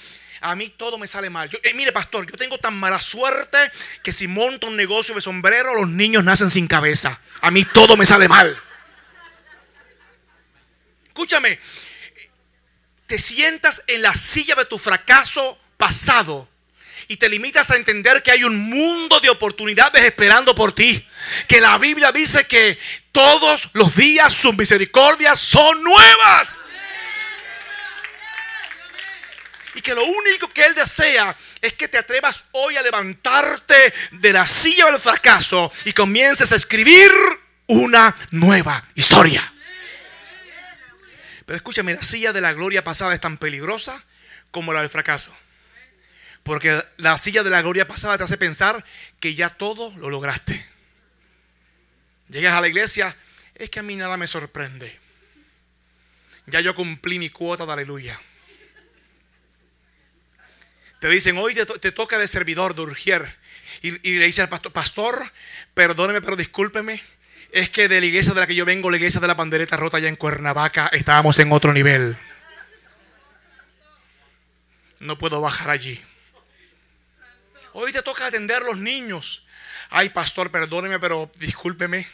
a 0.41 0.55
mí 0.55 0.69
todo 0.69 0.97
me 0.97 1.07
sale 1.07 1.29
mal. 1.29 1.49
Eh, 1.63 1.73
mire, 1.73 1.91
pastor, 1.91 2.29
yo 2.29 2.37
tengo 2.37 2.57
tan 2.57 2.75
mala 2.75 2.99
suerte 2.99 3.57
que 4.03 4.11
si 4.11 4.27
monto 4.27 4.67
un 4.67 4.75
negocio 4.75 5.15
de 5.15 5.21
sombrero, 5.21 5.75
los 5.75 5.89
niños 5.89 6.23
nacen 6.23 6.49
sin 6.49 6.67
cabeza. 6.67 7.19
A 7.41 7.51
mí 7.51 7.65
todo 7.65 7.97
me 7.97 8.05
sale 8.05 8.27
mal. 8.27 8.61
Escúchame, 11.05 11.59
te 13.07 13.17
sientas 13.17 13.83
en 13.87 14.01
la 14.01 14.13
silla 14.13 14.55
de 14.55 14.65
tu 14.65 14.77
fracaso 14.77 15.57
pasado 15.77 16.47
y 17.07 17.17
te 17.17 17.29
limitas 17.29 17.71
a 17.71 17.75
entender 17.75 18.21
que 18.21 18.31
hay 18.31 18.43
un 18.43 18.57
mundo 18.57 19.19
de 19.19 19.29
oportunidades 19.29 20.03
esperando 20.03 20.53
por 20.53 20.73
ti. 20.73 21.07
Que 21.47 21.61
la 21.61 21.77
Biblia 21.77 22.11
dice 22.11 22.45
que 22.45 22.77
todos 23.11 23.69
los 23.73 23.95
días 23.95 24.33
sus 24.33 24.55
misericordias 24.55 25.39
son 25.39 25.83
nuevas. 25.83 26.67
Y 29.77 29.81
que 29.81 29.93
lo 29.93 30.03
único 30.03 30.49
que 30.49 30.65
Él 30.65 30.73
desea 30.73 31.37
es 31.61 31.73
que 31.73 31.87
te 31.87 31.99
atrevas 31.99 32.45
hoy 32.53 32.75
a 32.77 32.81
levantarte 32.81 33.93
de 34.13 34.33
la 34.33 34.47
silla 34.47 34.87
del 34.87 34.99
fracaso 34.99 35.71
y 35.85 35.93
comiences 35.93 36.51
a 36.51 36.55
escribir 36.55 37.11
una 37.67 38.15
nueva 38.31 38.83
historia. 38.95 39.53
Pero 41.45 41.57
escúchame, 41.57 41.93
la 41.93 42.01
silla 42.01 42.33
de 42.33 42.41
la 42.41 42.53
gloria 42.53 42.83
pasada 42.83 43.13
es 43.13 43.21
tan 43.21 43.37
peligrosa 43.37 44.03
como 44.49 44.73
la 44.73 44.79
del 44.79 44.89
fracaso. 44.89 45.31
Porque 46.41 46.83
la 46.97 47.15
silla 47.19 47.43
de 47.43 47.51
la 47.51 47.61
gloria 47.61 47.87
pasada 47.87 48.17
te 48.17 48.23
hace 48.23 48.37
pensar 48.39 48.83
que 49.19 49.35
ya 49.35 49.49
todo 49.49 49.93
lo 49.97 50.09
lograste. 50.09 50.65
Llegas 52.29 52.55
a 52.55 52.61
la 52.61 52.67
iglesia, 52.67 53.15
es 53.53 53.69
que 53.69 53.81
a 53.81 53.83
mí 53.83 53.95
nada 53.95 54.17
me 54.17 54.25
sorprende. 54.25 54.99
Ya 56.47 56.61
yo 56.61 56.73
cumplí 56.73 57.19
mi 57.19 57.29
cuota 57.29 57.67
de 57.67 57.73
aleluya. 57.73 58.19
Te 60.99 61.09
dicen, 61.09 61.37
hoy 61.37 61.53
te, 61.53 61.91
toca 61.91 62.17
de 62.17 62.27
servidor, 62.27 62.73
de 62.73 62.81
urgier. 62.81 63.35
Y, 63.81 63.91
le 63.91 64.25
dice 64.25 64.41
al 64.41 64.49
pastor, 64.49 64.71
pastor, 64.71 65.31
perdóneme, 65.73 66.21
pero 66.21 66.35
discúlpeme. 66.35 67.01
Es 67.51 67.69
que 67.69 67.87
de 67.87 67.99
la 67.99 68.07
iglesia 68.07 68.33
de 68.33 68.39
la 68.39 68.47
que 68.47 68.55
yo 68.55 68.65
vengo, 68.65 68.89
la 68.89 68.97
iglesia 68.97 69.19
de 69.19 69.27
la 69.27 69.37
pandereta 69.37 69.77
rota 69.77 69.97
allá 69.97 70.09
en 70.09 70.15
Cuernavaca, 70.15 70.89
estábamos 70.91 71.37
en 71.39 71.51
otro 71.51 71.71
nivel. 71.71 72.17
No 74.99 75.17
puedo 75.17 75.39
bajar 75.39 75.69
allí. 75.69 76.01
Hoy 77.73 77.91
te 77.91 78.01
toca 78.01 78.25
atender 78.25 78.63
a 78.63 78.65
los 78.65 78.77
niños. 78.77 79.45
Ay, 79.91 80.09
pastor, 80.09 80.49
perdóneme, 80.49 80.99
pero 80.99 81.31
discúlpeme. 81.35 82.07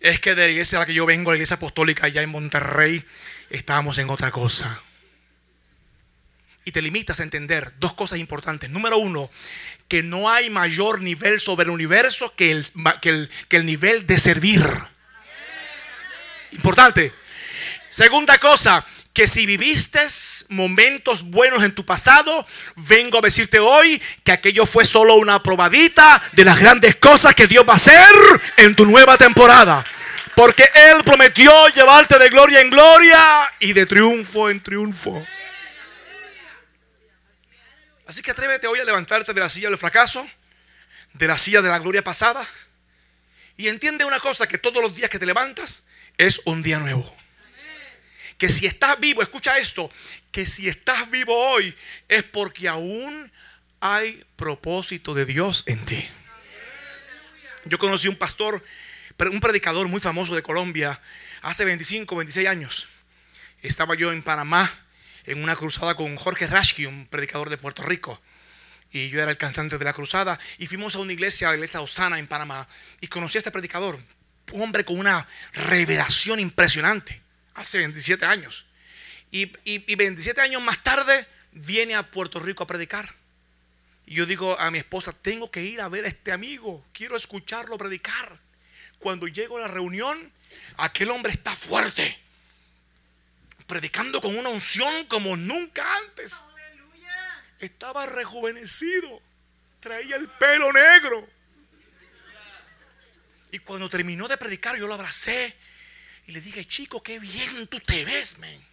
Es 0.00 0.20
que 0.20 0.34
de 0.34 0.44
la 0.44 0.52
iglesia 0.52 0.78
de 0.78 0.82
la 0.82 0.86
que 0.86 0.94
yo 0.94 1.06
vengo, 1.06 1.30
la 1.30 1.38
iglesia 1.38 1.56
apostólica 1.56 2.06
allá 2.06 2.20
en 2.20 2.28
Monterrey, 2.28 3.04
estábamos 3.48 3.96
en 3.96 4.10
otra 4.10 4.30
cosa 4.30 4.82
y 6.68 6.72
te 6.72 6.82
limitas 6.82 7.18
a 7.18 7.22
entender 7.22 7.72
dos 7.78 7.94
cosas 7.94 8.18
importantes. 8.18 8.68
Número 8.68 8.98
uno, 8.98 9.30
que 9.88 10.02
no 10.02 10.28
hay 10.28 10.50
mayor 10.50 11.00
nivel 11.00 11.40
sobre 11.40 11.64
el 11.64 11.70
universo 11.70 12.34
que 12.36 12.50
el, 12.50 13.30
que 13.48 13.56
el, 13.56 13.64
nivel 13.64 14.06
de 14.06 14.18
servir. 14.18 14.62
Importante. 16.52 17.14
Segunda 17.88 18.36
cosa, 18.36 18.84
que 19.14 19.26
si 19.26 19.46
viviste 19.46 20.00
momentos 20.50 21.22
buenos 21.22 21.64
en 21.64 21.74
tu 21.74 21.86
pasado, 21.86 22.46
vengo 22.76 23.18
a 23.18 23.22
decirte 23.22 23.58
hoy 23.58 24.02
que 24.22 24.32
aquello 24.32 24.66
fue 24.66 24.84
solo 24.84 25.14
una 25.14 25.42
probadita 25.42 26.22
de 26.32 26.44
las 26.44 26.60
grandes 26.60 26.96
cosas 26.96 27.34
que 27.34 27.46
Dios 27.46 27.66
va 27.66 27.72
a 27.72 27.76
hacer 27.76 28.14
en 28.58 28.76
tu 28.76 28.84
nueva 28.84 29.16
temporada. 29.16 29.86
Porque 30.34 30.68
Él 30.74 31.02
prometió 31.02 31.50
llevarte 31.68 32.18
de 32.18 32.28
gloria 32.28 32.60
en 32.60 32.68
gloria 32.68 33.54
y 33.58 33.72
de 33.72 33.86
triunfo 33.86 34.50
en 34.50 34.62
triunfo. 34.62 35.26
Así 38.08 38.22
que 38.22 38.30
atrévete 38.30 38.66
hoy 38.66 38.80
a 38.80 38.84
levantarte 38.84 39.34
de 39.34 39.40
la 39.40 39.50
silla 39.50 39.68
del 39.68 39.76
fracaso, 39.76 40.26
de 41.12 41.28
la 41.28 41.36
silla 41.36 41.60
de 41.60 41.68
la 41.68 41.78
gloria 41.78 42.02
pasada. 42.02 42.48
Y 43.58 43.68
entiende 43.68 44.06
una 44.06 44.18
cosa, 44.18 44.48
que 44.48 44.56
todos 44.56 44.82
los 44.82 44.96
días 44.96 45.10
que 45.10 45.18
te 45.18 45.26
levantas 45.26 45.82
es 46.16 46.40
un 46.46 46.62
día 46.62 46.78
nuevo. 46.78 47.14
que 48.38 48.48
si 48.48 48.64
estás 48.64 48.98
vivo, 48.98 49.20
escucha 49.20 49.58
esto, 49.58 49.92
que 50.32 50.46
si 50.46 50.68
estás 50.70 51.10
vivo 51.10 51.36
hoy 51.50 51.76
es 52.08 52.22
porque 52.22 52.66
aún 52.66 53.30
hay 53.80 54.24
propósito 54.36 55.12
de 55.12 55.26
Dios 55.26 55.64
en 55.66 55.84
ti. 55.84 56.08
Yo 57.66 57.78
conocí 57.78 58.08
un 58.08 58.16
pastor, 58.16 58.64
un 59.18 59.40
predicador 59.40 59.86
muy 59.88 60.00
famoso 60.00 60.34
de 60.34 60.42
Colombia 60.42 60.98
hace 61.42 61.66
25, 61.66 62.16
26 62.16 62.48
años. 62.48 62.88
Estaba 63.60 63.96
yo 63.96 64.12
en 64.12 64.22
Panamá 64.22 64.87
en 65.28 65.42
una 65.42 65.56
cruzada 65.56 65.94
con 65.94 66.16
Jorge 66.16 66.46
Rashki, 66.46 66.86
un 66.86 67.06
predicador 67.06 67.50
de 67.50 67.58
Puerto 67.58 67.82
Rico. 67.82 68.20
Y 68.90 69.10
yo 69.10 69.20
era 69.20 69.30
el 69.30 69.36
cantante 69.36 69.76
de 69.76 69.84
la 69.84 69.92
cruzada. 69.92 70.38
Y 70.58 70.66
fuimos 70.66 70.94
a 70.94 71.00
una 71.00 71.12
iglesia, 71.12 71.48
la 71.48 71.54
iglesia 71.54 71.80
Osana 71.82 72.18
en 72.18 72.26
Panamá. 72.26 72.66
Y 73.00 73.08
conocí 73.08 73.36
a 73.36 73.40
este 73.40 73.50
predicador, 73.50 73.98
un 74.52 74.62
hombre 74.62 74.84
con 74.84 74.98
una 74.98 75.28
revelación 75.52 76.40
impresionante, 76.40 77.20
hace 77.54 77.78
27 77.78 78.24
años. 78.24 78.64
Y, 79.30 79.52
y 79.64 79.94
27 79.94 80.40
años 80.40 80.62
más 80.62 80.82
tarde 80.82 81.26
viene 81.52 81.94
a 81.94 82.10
Puerto 82.10 82.40
Rico 82.40 82.64
a 82.64 82.66
predicar. 82.66 83.14
Y 84.06 84.14
yo 84.14 84.24
digo 84.24 84.58
a 84.58 84.70
mi 84.70 84.78
esposa, 84.78 85.12
tengo 85.12 85.50
que 85.50 85.62
ir 85.62 85.82
a 85.82 85.88
ver 85.88 86.06
a 86.06 86.08
este 86.08 86.32
amigo, 86.32 86.82
quiero 86.92 87.14
escucharlo 87.14 87.76
predicar. 87.76 88.40
Cuando 88.98 89.28
llego 89.28 89.58
a 89.58 89.60
la 89.60 89.68
reunión, 89.68 90.32
aquel 90.78 91.10
hombre 91.10 91.32
está 91.32 91.54
fuerte, 91.54 92.18
predicando 93.68 94.20
con 94.20 94.36
una 94.36 94.48
unción 94.48 95.06
como 95.06 95.36
nunca 95.36 95.86
antes. 95.98 96.48
Estaba 97.60 98.06
rejuvenecido, 98.06 99.22
traía 99.78 100.16
el 100.16 100.28
pelo 100.28 100.72
negro. 100.72 101.28
Y 103.52 103.58
cuando 103.60 103.88
terminó 103.88 104.26
de 104.26 104.36
predicar, 104.36 104.76
yo 104.76 104.88
lo 104.88 104.94
abracé 104.94 105.54
y 106.26 106.32
le 106.32 106.40
dije, 106.40 106.64
chico, 106.66 107.02
qué 107.02 107.18
bien 107.18 107.66
tú 107.68 107.78
te 107.78 108.04
ves, 108.04 108.38
men. 108.38 108.66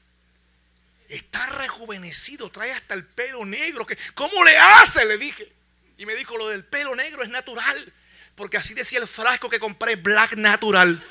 Está 1.09 1.45
rejuvenecido, 1.47 2.49
trae 2.49 2.71
hasta 2.71 2.93
el 2.93 3.05
pelo 3.05 3.45
negro. 3.45 3.85
¿Cómo 4.15 4.43
le 4.43 4.57
hace? 4.57 5.05
Le 5.05 5.17
dije. 5.17 5.51
Y 5.97 6.05
me 6.05 6.15
dijo, 6.15 6.37
lo 6.37 6.49
del 6.49 6.65
pelo 6.65 6.95
negro 6.95 7.21
es 7.21 7.29
natural. 7.29 7.93
Porque 8.35 8.57
así 8.57 8.73
decía 8.73 8.99
el 8.99 9.07
frasco 9.07 9.49
que 9.49 9.59
compré, 9.59 9.95
Black 9.97 10.33
Natural. 10.33 11.01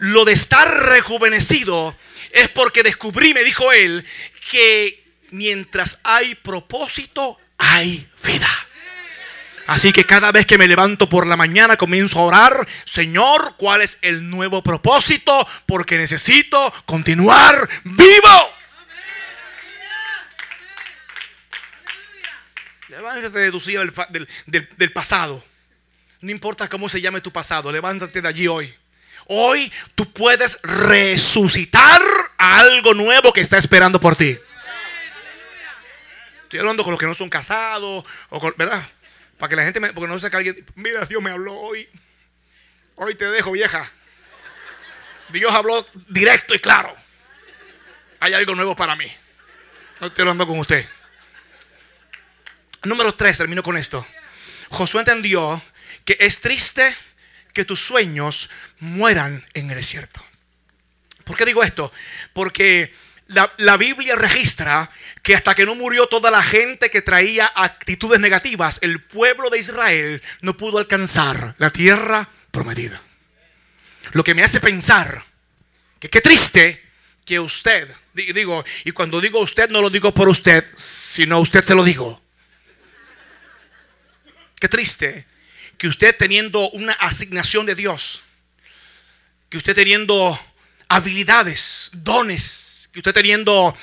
Lo 0.00 0.24
de 0.24 0.32
estar 0.32 0.68
rejuvenecido 0.86 1.96
es 2.32 2.48
porque 2.48 2.82
descubrí, 2.82 3.34
me 3.34 3.44
dijo 3.44 3.70
él, 3.72 4.06
que 4.50 5.04
mientras 5.30 6.00
hay 6.04 6.34
propósito, 6.34 7.38
hay 7.58 8.08
vida. 8.24 8.48
Así 9.66 9.92
que 9.92 10.04
cada 10.04 10.32
vez 10.32 10.46
que 10.46 10.58
me 10.58 10.66
levanto 10.66 11.08
por 11.08 11.26
la 11.26 11.36
mañana 11.36 11.76
comienzo 11.76 12.18
a 12.18 12.22
orar, 12.22 12.68
Señor, 12.84 13.54
¿cuál 13.56 13.82
es 13.82 13.98
el 14.02 14.28
nuevo 14.28 14.62
propósito? 14.62 15.46
Porque 15.66 15.96
necesito 15.96 16.72
continuar 16.86 17.68
vivo. 17.84 18.50
Levántate 22.88 23.38
de 23.38 23.52
tu 23.52 23.60
del 24.76 24.92
pasado. 24.92 25.44
No 26.20 26.30
importa 26.32 26.68
cómo 26.68 26.88
se 26.88 27.00
llame 27.00 27.20
tu 27.20 27.30
pasado, 27.30 27.70
levántate 27.70 28.20
de 28.20 28.28
allí 28.28 28.48
hoy. 28.48 28.74
Hoy 29.26 29.72
tú 29.94 30.10
puedes 30.12 30.60
resucitar 30.62 32.00
a 32.38 32.60
algo 32.60 32.94
nuevo 32.94 33.32
que 33.32 33.40
está 33.40 33.58
esperando 33.58 34.00
por 34.00 34.16
ti. 34.16 34.38
Estoy 36.42 36.60
hablando 36.60 36.82
con 36.82 36.90
los 36.90 37.00
que 37.00 37.06
no 37.06 37.14
son 37.14 37.30
casados, 37.30 38.04
¿verdad? 38.56 38.82
Para 39.38 39.50
que 39.50 39.56
la 39.56 39.62
gente. 39.64 39.80
Porque 39.92 40.12
no 40.12 40.18
sé 40.18 40.30
que 40.30 40.36
alguien. 40.36 40.66
Mira, 40.74 41.04
Dios 41.06 41.22
me 41.22 41.30
habló 41.30 41.54
hoy. 41.54 41.88
Hoy 42.96 43.14
te 43.14 43.24
dejo, 43.26 43.52
vieja. 43.52 43.90
Dios 45.28 45.54
habló 45.54 45.86
directo 46.08 46.54
y 46.54 46.58
claro. 46.58 46.94
Hay 48.18 48.34
algo 48.34 48.54
nuevo 48.54 48.74
para 48.74 48.96
mí. 48.96 49.06
Estoy 50.00 50.22
hablando 50.22 50.46
con 50.46 50.58
usted. 50.58 50.86
Número 52.82 53.14
3, 53.14 53.38
termino 53.38 53.62
con 53.62 53.76
esto. 53.76 54.06
Josué 54.70 55.00
entendió 55.00 55.62
que 56.04 56.16
es 56.20 56.40
triste 56.40 56.96
que 57.52 57.64
tus 57.64 57.80
sueños 57.80 58.50
mueran 58.78 59.46
en 59.54 59.70
el 59.70 59.76
desierto. 59.76 60.24
¿Por 61.24 61.36
qué 61.36 61.44
digo 61.44 61.62
esto? 61.62 61.92
Porque 62.32 62.92
la, 63.58 63.76
Biblia 63.76 64.16
registra 64.16 64.90
que 65.22 65.36
hasta 65.36 65.54
que 65.54 65.64
no 65.64 65.74
murió 65.74 66.06
toda 66.08 66.30
la 66.30 66.42
gente 66.42 66.90
que 66.90 67.02
traía 67.02 67.50
actitudes 67.54 68.18
negativas, 68.18 68.80
el 68.82 69.00
pueblo 69.00 69.50
de 69.50 69.58
Israel 69.58 70.22
no 70.40 70.56
pudo 70.56 70.78
alcanzar 70.78 71.54
la 71.58 71.70
tierra 71.70 72.28
prometida. 72.50 73.00
Lo 74.12 74.24
que 74.24 74.34
me 74.34 74.42
hace 74.42 74.60
pensar 74.60 75.24
que 76.00 76.08
qué 76.08 76.20
triste 76.20 76.84
que 77.24 77.38
usted, 77.38 77.94
digo, 78.14 78.64
y 78.84 78.90
cuando 78.90 79.20
digo 79.20 79.38
usted 79.38 79.70
no 79.70 79.80
lo 79.80 79.90
digo 79.90 80.12
por 80.12 80.28
usted, 80.28 80.64
sino 80.76 81.38
usted 81.38 81.62
se 81.62 81.76
lo 81.76 81.84
digo. 81.84 82.20
Qué 84.58 84.68
triste 84.68 85.26
que 85.80 85.88
usted 85.88 86.14
teniendo 86.14 86.68
una 86.72 86.92
asignación 86.92 87.64
de 87.64 87.74
Dios, 87.74 88.20
que 89.48 89.56
usted 89.56 89.74
teniendo 89.74 90.38
habilidades, 90.88 91.88
dones, 91.94 92.90
que 92.92 92.98
usted 92.98 93.14
teniendo 93.14 93.74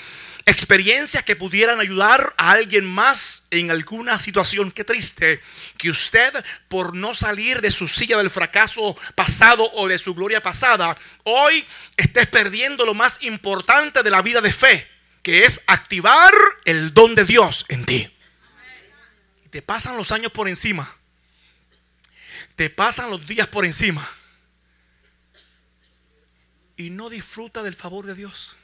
experiencias 0.46 1.24
que 1.24 1.36
pudieran 1.36 1.80
ayudar 1.80 2.36
a 2.38 2.52
alguien 2.52 2.86
más 2.86 3.48
en 3.50 3.72
alguna 3.72 4.20
situación. 4.20 4.72
Qué 4.72 4.84
triste 4.84 5.42
que 5.80 5.90
usted, 5.90 6.32
por 6.68 6.96
no 6.96 7.16
salir 7.16 7.62
de 7.62 7.72
su 7.72 7.88
silla 7.88 8.20
del 8.20 8.30
fracaso 8.30 8.96
pasado 9.16 9.68
o 9.74 9.88
de 9.88 9.98
su 9.98 10.14
gloria 10.14 10.44
pasada, 10.44 10.96
hoy 11.24 11.66
estés 11.98 12.28
perdiendo 12.28 12.86
lo 12.86 12.94
más 12.94 13.18
importante 13.24 14.04
de 14.04 14.12
la 14.12 14.22
vida 14.22 14.40
de 14.42 14.54
fe, 14.54 14.88
que 15.24 15.46
es 15.46 15.64
activar 15.66 16.32
el 16.66 16.94
don 16.94 17.16
de 17.16 17.26
Dios 17.26 17.66
en 17.70 17.86
ti. 17.86 18.08
Y 19.44 19.50
te 19.50 19.64
pasan 19.64 19.98
los 19.98 20.12
años 20.12 20.32
por 20.32 20.48
encima. 20.48 20.97
Te 22.58 22.72
pasan 22.72 23.12
los 23.12 23.26
días 23.28 23.48
por 23.48 23.68
encima. 23.68 24.10
Y 26.76 26.90
no 26.90 27.08
disfruta 27.08 27.62
del 27.62 27.76
favor 27.76 28.08
de 28.08 28.16
Dios. 28.16 28.58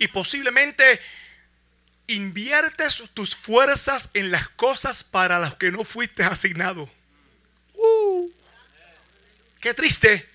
Y 0.00 0.08
posiblemente 0.08 1.00
inviertes 2.08 3.04
tus 3.14 3.36
fuerzas 3.36 4.10
en 4.14 4.32
las 4.32 4.48
cosas 4.50 5.04
para 5.04 5.38
las 5.38 5.54
que 5.54 5.70
no 5.70 5.84
fuiste 5.84 6.24
asignado. 6.24 6.90
Uh, 7.74 8.28
qué 9.60 9.72
triste 9.72 10.28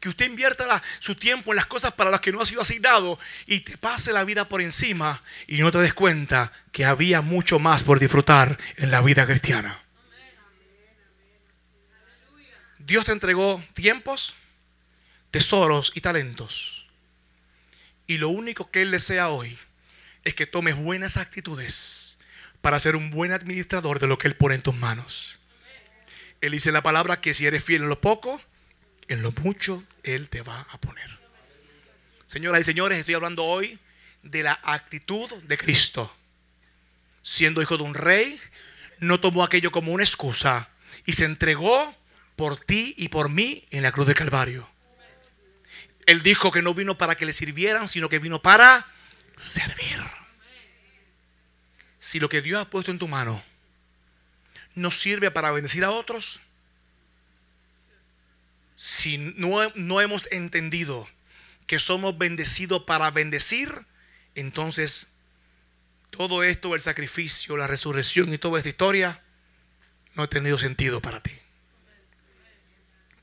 que 0.00 0.08
usted 0.08 0.26
invierta 0.26 0.82
su 0.98 1.14
tiempo 1.14 1.52
en 1.52 1.56
las 1.56 1.66
cosas 1.66 1.94
para 1.94 2.10
las 2.10 2.20
que 2.20 2.32
no 2.32 2.40
ha 2.40 2.46
sido 2.46 2.62
asignado 2.62 3.20
y 3.46 3.60
te 3.60 3.78
pase 3.78 4.12
la 4.12 4.24
vida 4.24 4.48
por 4.48 4.60
encima 4.60 5.22
y 5.46 5.58
no 5.58 5.70
te 5.70 5.78
des 5.78 5.94
cuenta 5.94 6.52
que 6.72 6.84
había 6.84 7.20
mucho 7.20 7.60
más 7.60 7.84
por 7.84 8.00
disfrutar 8.00 8.58
en 8.76 8.90
la 8.90 9.00
vida 9.00 9.26
cristiana. 9.26 9.83
Dios 12.86 13.04
te 13.06 13.12
entregó 13.12 13.62
tiempos, 13.74 14.34
tesoros 15.30 15.92
y 15.94 16.00
talentos 16.00 16.84
y 18.06 18.18
lo 18.18 18.28
único 18.28 18.70
que 18.70 18.82
Él 18.82 18.90
desea 18.90 19.28
hoy 19.28 19.58
es 20.24 20.34
que 20.34 20.46
tomes 20.46 20.76
buenas 20.76 21.16
actitudes 21.16 22.18
para 22.60 22.78
ser 22.78 22.96
un 22.96 23.10
buen 23.10 23.32
administrador 23.32 23.98
de 23.98 24.06
lo 24.06 24.18
que 24.18 24.28
Él 24.28 24.36
pone 24.36 24.54
en 24.54 24.62
tus 24.62 24.74
manos. 24.74 25.38
Él 26.40 26.52
dice 26.52 26.72
la 26.72 26.82
palabra 26.82 27.20
que 27.20 27.34
si 27.34 27.46
eres 27.46 27.64
fiel 27.64 27.82
en 27.82 27.88
lo 27.88 28.00
poco, 28.00 28.40
en 29.08 29.22
lo 29.22 29.32
mucho 29.32 29.82
Él 30.02 30.28
te 30.28 30.42
va 30.42 30.66
a 30.70 30.78
poner. 30.78 31.18
Señoras 32.26 32.60
y 32.60 32.64
señores, 32.64 32.98
estoy 32.98 33.14
hablando 33.14 33.44
hoy 33.44 33.78
de 34.22 34.42
la 34.42 34.58
actitud 34.62 35.30
de 35.44 35.56
Cristo. 35.56 36.14
Siendo 37.22 37.62
hijo 37.62 37.78
de 37.78 37.84
un 37.84 37.94
rey, 37.94 38.38
no 38.98 39.20
tomó 39.20 39.44
aquello 39.44 39.70
como 39.70 39.92
una 39.92 40.04
excusa 40.04 40.68
y 41.06 41.14
se 41.14 41.24
entregó 41.24 41.94
por 42.36 42.58
ti 42.60 42.94
y 42.96 43.08
por 43.08 43.28
mí 43.28 43.66
en 43.70 43.82
la 43.82 43.92
cruz 43.92 44.06
de 44.06 44.14
Calvario. 44.14 44.68
Él 46.06 46.22
dijo 46.22 46.52
que 46.52 46.62
no 46.62 46.74
vino 46.74 46.98
para 46.98 47.16
que 47.16 47.26
le 47.26 47.32
sirvieran, 47.32 47.88
sino 47.88 48.08
que 48.08 48.18
vino 48.18 48.42
para 48.42 48.86
servir. 49.36 50.02
Si 51.98 52.20
lo 52.20 52.28
que 52.28 52.42
Dios 52.42 52.60
ha 52.60 52.68
puesto 52.70 52.90
en 52.90 52.98
tu 52.98 53.08
mano 53.08 53.42
no 54.74 54.90
sirve 54.90 55.30
para 55.30 55.52
bendecir 55.52 55.84
a 55.84 55.90
otros, 55.90 56.40
si 58.76 59.18
no, 59.18 59.70
no 59.76 60.00
hemos 60.00 60.28
entendido 60.30 61.08
que 61.66 61.78
somos 61.78 62.18
bendecidos 62.18 62.82
para 62.84 63.10
bendecir, 63.10 63.86
entonces 64.34 65.06
todo 66.10 66.42
esto, 66.42 66.74
el 66.74 66.80
sacrificio, 66.80 67.56
la 67.56 67.66
resurrección 67.66 68.32
y 68.32 68.38
toda 68.38 68.58
esta 68.58 68.68
historia, 68.68 69.22
no 70.14 70.24
ha 70.24 70.28
tenido 70.28 70.58
sentido 70.58 71.00
para 71.00 71.20
ti. 71.20 71.32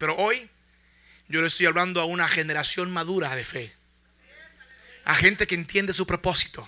Pero 0.01 0.15
hoy 0.15 0.49
yo 1.27 1.41
le 1.41 1.47
estoy 1.49 1.67
hablando 1.67 2.01
a 2.01 2.05
una 2.05 2.27
generación 2.27 2.89
madura 2.89 3.35
de 3.35 3.43
fe. 3.43 3.71
A 5.05 5.13
gente 5.13 5.45
que 5.45 5.53
entiende 5.53 5.93
su 5.93 6.07
propósito. 6.07 6.67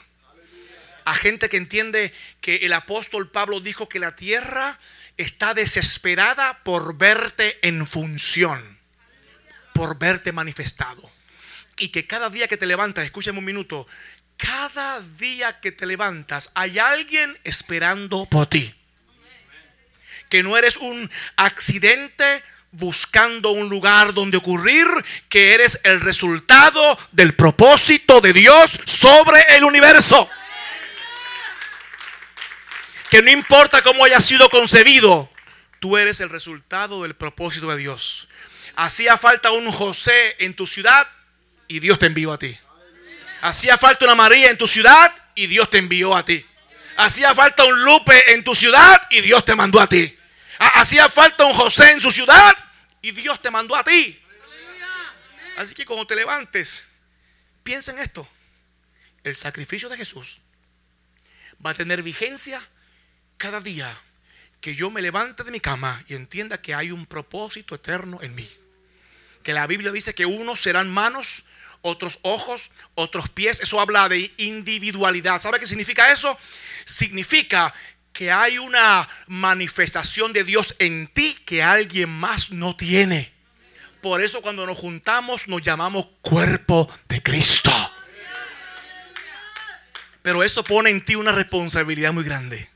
A 1.04 1.16
gente 1.16 1.50
que 1.50 1.58
entiende 1.58 2.14
que 2.42 2.58
el 2.58 2.74
apóstol 2.74 3.32
Pablo 3.32 3.60
dijo 3.60 3.90
que 3.90 3.98
la 3.98 4.16
tierra 4.16 4.78
está 5.18 5.56
desesperada 5.56 6.60
por 6.64 6.96
verte 6.96 7.58
en 7.68 7.88
función. 7.88 8.78
por 9.74 9.98
verte 9.98 10.32
manifestado. 10.32 11.02
Y 11.78 11.88
que 11.90 12.06
cada 12.06 12.30
día 12.30 12.48
que 12.48 12.58
te 12.58 12.68
levantas, 12.68 13.04
escúchame 13.04 13.40
un 13.40 13.46
minuto, 13.46 13.88
cada 14.38 15.02
día 15.02 15.60
que 15.60 15.72
te 15.72 15.88
levantas 15.88 16.52
hay 16.54 16.78
alguien 16.78 17.36
esperando 17.44 18.28
por 18.28 18.46
ti. 18.46 18.76
Que 20.30 20.44
no 20.44 20.56
eres 20.56 20.78
un 20.78 21.10
accidente 21.36 22.44
buscando 22.74 23.52
un 23.52 23.70
lugar 23.70 24.14
donde 24.14 24.38
ocurrir, 24.38 24.88
que 25.30 25.54
eres 25.54 25.80
el 25.84 26.02
resultado 26.02 26.98
del 27.12 27.36
propósito 27.36 28.20
de 28.20 28.34
Dios 28.34 28.80
sobre 28.86 29.42
el 29.56 29.64
universo. 29.64 30.30
Que 33.10 33.22
no 33.22 33.30
importa 33.30 33.82
cómo 33.84 34.04
haya 34.04 34.20
sido 34.20 34.50
concebido, 34.50 35.30
tú 35.80 35.98
eres 35.98 36.20
el 36.20 36.30
resultado 36.30 37.04
del 37.04 37.16
propósito 37.16 37.68
de 37.68 37.78
Dios. 37.78 38.28
Hacía 38.76 39.18
falta 39.18 39.52
un 39.52 39.72
José 39.72 40.36
en 40.40 40.56
tu 40.56 40.66
ciudad 40.66 41.08
y 41.68 41.80
Dios 41.80 42.00
te 42.00 42.08
envió 42.08 42.34
a 42.34 42.40
ti. 42.40 42.58
Hacía 43.42 43.78
falta 43.78 44.06
una 44.06 44.16
María 44.16 44.50
en 44.50 44.58
tu 44.58 44.68
ciudad 44.68 45.14
y 45.36 45.46
Dios 45.48 45.70
te 45.70 45.78
envió 45.78 46.16
a 46.16 46.26
ti. 46.26 46.44
Hacía 46.98 47.36
falta 47.36 47.66
un 47.66 47.84
Lupe 47.84 48.34
en 48.34 48.44
tu 48.44 48.56
ciudad 48.56 49.02
y 49.12 49.22
Dios 49.22 49.46
te 49.46 49.56
mandó 49.56 49.80
a 49.80 49.88
ti. 49.88 50.18
Hacía 50.76 51.10
falta 51.10 51.46
un 51.46 51.54
José 51.54 51.92
en 51.92 52.02
su 52.02 52.12
ciudad 52.12 52.54
y 53.02 53.12
Dios 53.12 53.42
te 53.42 53.52
mandó 53.52 53.76
a 53.76 53.84
ti. 53.84 54.20
Así 55.58 55.74
que 55.74 55.86
cuando 55.86 56.08
te 56.08 56.16
levantes, 56.16 56.84
piensa 57.64 57.92
en 57.92 58.00
esto. 58.00 58.28
El 59.24 59.36
sacrificio 59.36 59.90
de 59.90 59.98
Jesús 59.98 60.40
va 61.66 61.72
a 61.72 61.74
tener 61.74 62.02
vigencia 62.02 62.62
cada 63.38 63.62
día 63.62 63.96
que 64.62 64.76
yo 64.76 64.90
me 64.90 65.02
levante 65.02 65.44
de 65.44 65.52
mi 65.52 65.60
cama 65.60 66.04
y 66.08 66.16
entienda 66.16 66.62
que 66.62 66.74
hay 66.74 66.92
un 66.92 67.06
propósito 67.06 67.76
eterno 67.76 68.22
en 68.22 68.34
mí. 68.34 68.50
Que 69.44 69.54
la 69.54 69.68
Biblia 69.68 69.92
dice 69.92 70.16
que 70.16 70.26
unos 70.26 70.62
serán 70.62 70.90
manos, 70.90 71.44
otros 71.82 72.20
ojos, 72.22 72.72
otros 72.96 73.30
pies. 73.30 73.60
Eso 73.60 73.82
habla 73.82 74.08
de 74.08 74.34
individualidad. 74.38 75.42
¿Sabe 75.42 75.60
qué 75.60 75.68
significa 75.68 76.12
eso? 76.12 76.38
Significa 76.86 77.74
que 78.14 78.32
hay 78.32 78.60
una 78.60 79.10
manifestación 79.28 80.32
de 80.34 80.44
Dios 80.44 80.76
en 80.80 81.08
ti 81.08 81.36
que 81.46 81.64
alguien 81.64 82.10
más 82.10 82.52
no 82.52 82.76
tiene. 82.76 83.34
Por 84.02 84.22
eso 84.22 84.42
cuando 84.42 84.66
nos 84.68 84.78
juntamos 84.78 85.48
nos 85.48 85.62
llamamos 85.62 86.08
cuerpo 86.22 86.90
de 87.10 87.24
Cristo. 87.24 87.72
Pero 90.22 90.44
eso 90.44 90.64
pone 90.64 90.90
en 90.90 91.04
ti 91.04 91.16
una 91.16 91.32
responsabilidad 91.32 92.14
muy 92.14 92.24
grande 92.24 92.70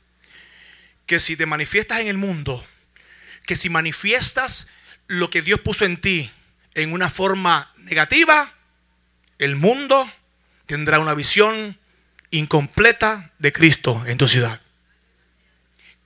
que 1.06 1.20
si 1.20 1.36
te 1.36 1.46
manifiestas 1.46 2.00
en 2.00 2.08
el 2.08 2.18
mundo, 2.18 2.66
que 3.46 3.56
si 3.56 3.70
manifiestas 3.70 4.68
lo 5.06 5.30
que 5.30 5.40
Dios 5.40 5.60
puso 5.60 5.86
en 5.86 5.96
ti 5.96 6.30
en 6.74 6.92
una 6.92 7.08
forma 7.08 7.72
negativa, 7.78 8.52
el 9.38 9.56
mundo 9.56 10.10
tendrá 10.66 10.98
una 10.98 11.14
visión 11.14 11.78
incompleta 12.30 13.32
de 13.38 13.52
Cristo 13.52 14.02
en 14.06 14.18
tu 14.18 14.28
ciudad. 14.28 14.60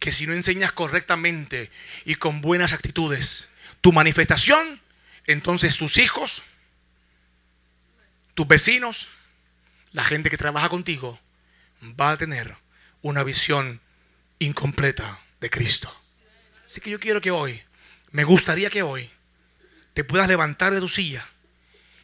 Que 0.03 0.11
si 0.11 0.27
no 0.27 0.35
enseñas 0.35 0.73
correctamente 0.73 1.71
y 2.05 2.17
con 2.17 2.41
buenas 2.41 2.73
actitudes 2.73 3.47
tu 3.83 3.93
manifestación, 3.93 4.81
entonces 5.29 5.79
tus 5.79 5.97
hijos, 5.97 6.43
tus 8.35 8.49
vecinos, 8.49 9.11
la 9.93 10.03
gente 10.03 10.29
que 10.29 10.37
trabaja 10.37 10.69
contigo, 10.69 11.21
va 12.01 12.11
a 12.11 12.17
tener 12.17 12.57
una 13.01 13.23
visión 13.23 13.81
incompleta 14.41 15.21
de 15.41 15.51
Cristo. 15.51 15.97
Así 16.67 16.81
que 16.81 16.91
yo 16.91 16.99
quiero 16.99 17.21
que 17.21 17.31
hoy, 17.31 17.63
me 18.11 18.25
gustaría 18.25 18.71
que 18.71 18.83
hoy, 18.83 19.09
te 19.95 20.03
puedas 20.03 20.27
levantar 20.27 20.73
de 20.73 20.81
tu 20.81 20.89
silla 20.89 21.25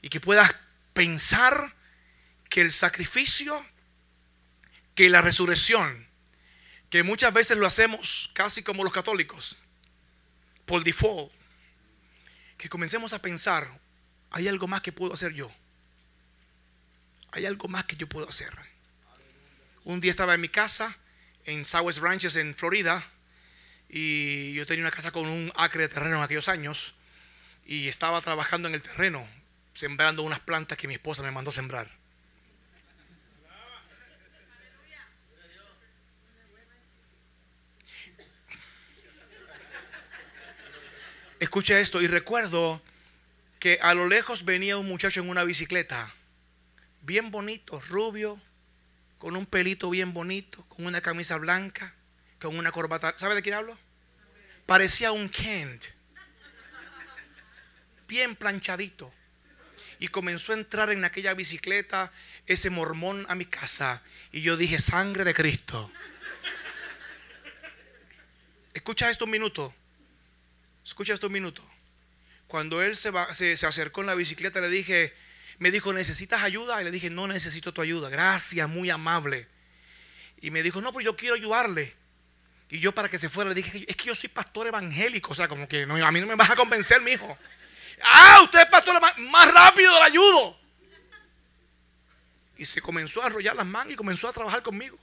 y 0.02 0.08
que 0.08 0.20
puedas 0.20 0.54
pensar 0.92 1.74
que 2.48 2.60
el 2.60 2.70
sacrificio, 2.70 3.66
que 4.94 5.10
la 5.10 5.20
resurrección, 5.20 6.07
que 6.90 7.02
muchas 7.02 7.32
veces 7.32 7.58
lo 7.58 7.66
hacemos 7.66 8.30
casi 8.32 8.62
como 8.62 8.84
los 8.84 8.92
católicos, 8.92 9.56
por 10.64 10.84
default, 10.84 11.32
que 12.56 12.68
comencemos 12.68 13.12
a 13.12 13.22
pensar, 13.22 13.68
hay 14.30 14.48
algo 14.48 14.66
más 14.66 14.80
que 14.80 14.92
puedo 14.92 15.14
hacer 15.14 15.32
yo. 15.32 15.50
Hay 17.30 17.46
algo 17.46 17.68
más 17.68 17.84
que 17.84 17.96
yo 17.96 18.08
puedo 18.08 18.28
hacer. 18.28 18.52
Un 19.84 20.00
día 20.00 20.10
estaba 20.10 20.34
en 20.34 20.40
mi 20.40 20.48
casa 20.48 20.96
en 21.44 21.64
Southwest 21.64 22.00
Ranches 22.00 22.36
en 22.36 22.54
Florida 22.54 23.04
y 23.88 24.52
yo 24.54 24.66
tenía 24.66 24.84
una 24.84 24.90
casa 24.90 25.12
con 25.12 25.26
un 25.28 25.52
acre 25.56 25.82
de 25.82 25.88
terreno 25.88 26.16
en 26.18 26.22
aquellos 26.22 26.48
años 26.48 26.94
y 27.64 27.88
estaba 27.88 28.20
trabajando 28.20 28.68
en 28.68 28.74
el 28.74 28.82
terreno, 28.82 29.28
sembrando 29.72 30.22
unas 30.22 30.40
plantas 30.40 30.76
que 30.76 30.88
mi 30.88 30.94
esposa 30.94 31.22
me 31.22 31.30
mandó 31.30 31.50
a 31.50 31.54
sembrar. 31.54 31.97
Escucha 41.40 41.78
esto 41.78 42.02
y 42.02 42.08
recuerdo 42.08 42.82
que 43.60 43.78
a 43.80 43.94
lo 43.94 44.08
lejos 44.08 44.44
venía 44.44 44.76
un 44.76 44.88
muchacho 44.88 45.20
en 45.20 45.28
una 45.28 45.44
bicicleta, 45.44 46.12
bien 47.02 47.30
bonito, 47.30 47.80
rubio, 47.88 48.40
con 49.18 49.36
un 49.36 49.46
pelito 49.46 49.88
bien 49.88 50.12
bonito, 50.12 50.64
con 50.68 50.86
una 50.86 51.00
camisa 51.00 51.36
blanca, 51.36 51.94
con 52.40 52.58
una 52.58 52.72
corbata. 52.72 53.14
¿Sabe 53.16 53.36
de 53.36 53.42
quién 53.42 53.54
hablo? 53.54 53.78
Parecía 54.66 55.12
un 55.12 55.28
Kent. 55.28 55.84
Bien 58.08 58.34
planchadito. 58.34 59.12
Y 60.00 60.08
comenzó 60.08 60.52
a 60.52 60.56
entrar 60.56 60.90
en 60.90 61.04
aquella 61.04 61.34
bicicleta 61.34 62.12
ese 62.46 62.68
mormón 62.70 63.26
a 63.28 63.36
mi 63.36 63.46
casa. 63.46 64.02
Y 64.32 64.42
yo 64.42 64.56
dije, 64.56 64.78
sangre 64.80 65.24
de 65.24 65.34
Cristo. 65.34 65.90
Escucha 68.74 69.10
esto 69.10 69.24
un 69.24 69.30
minuto. 69.30 69.74
Escucha 70.88 71.12
esto 71.12 71.26
un 71.26 71.34
minuto. 71.34 71.62
Cuando 72.46 72.80
él 72.82 72.96
se, 72.96 73.12
se 73.58 73.66
acercó 73.66 74.00
en 74.00 74.06
la 74.06 74.14
bicicleta, 74.14 74.58
le 74.62 74.70
dije, 74.70 75.14
me 75.58 75.70
dijo, 75.70 75.92
¿necesitas 75.92 76.42
ayuda? 76.42 76.80
Y 76.80 76.84
le 76.86 76.90
dije, 76.90 77.10
no 77.10 77.28
necesito 77.28 77.74
tu 77.74 77.82
ayuda. 77.82 78.08
Gracias, 78.08 78.66
muy 78.66 78.88
amable. 78.88 79.46
Y 80.40 80.50
me 80.50 80.62
dijo, 80.62 80.80
no, 80.80 80.90
pues 80.90 81.04
yo 81.04 81.14
quiero 81.14 81.34
ayudarle. 81.34 81.94
Y 82.70 82.78
yo 82.78 82.92
para 82.92 83.10
que 83.10 83.18
se 83.18 83.28
fuera 83.28 83.50
le 83.50 83.54
dije, 83.54 83.84
es 83.86 83.96
que 83.96 84.06
yo 84.06 84.14
soy 84.14 84.30
pastor 84.30 84.66
evangélico. 84.66 85.32
O 85.32 85.34
sea, 85.34 85.46
como 85.46 85.68
que 85.68 85.84
no, 85.84 85.94
a 85.94 86.10
mí 86.10 86.22
no 86.22 86.26
me 86.26 86.36
vas 86.36 86.48
a 86.48 86.56
convencer, 86.56 87.02
mi 87.02 87.10
hijo. 87.12 87.36
Ah, 88.02 88.40
usted 88.44 88.60
es 88.60 88.66
pastor, 88.70 88.98
más 89.18 89.52
rápido 89.52 89.92
le 89.92 90.04
ayudo. 90.06 90.58
Y 92.56 92.64
se 92.64 92.80
comenzó 92.80 93.22
a 93.22 93.26
arrollar 93.26 93.54
las 93.54 93.66
manos 93.66 93.92
y 93.92 93.96
comenzó 93.96 94.26
a 94.26 94.32
trabajar 94.32 94.62
conmigo. 94.62 94.98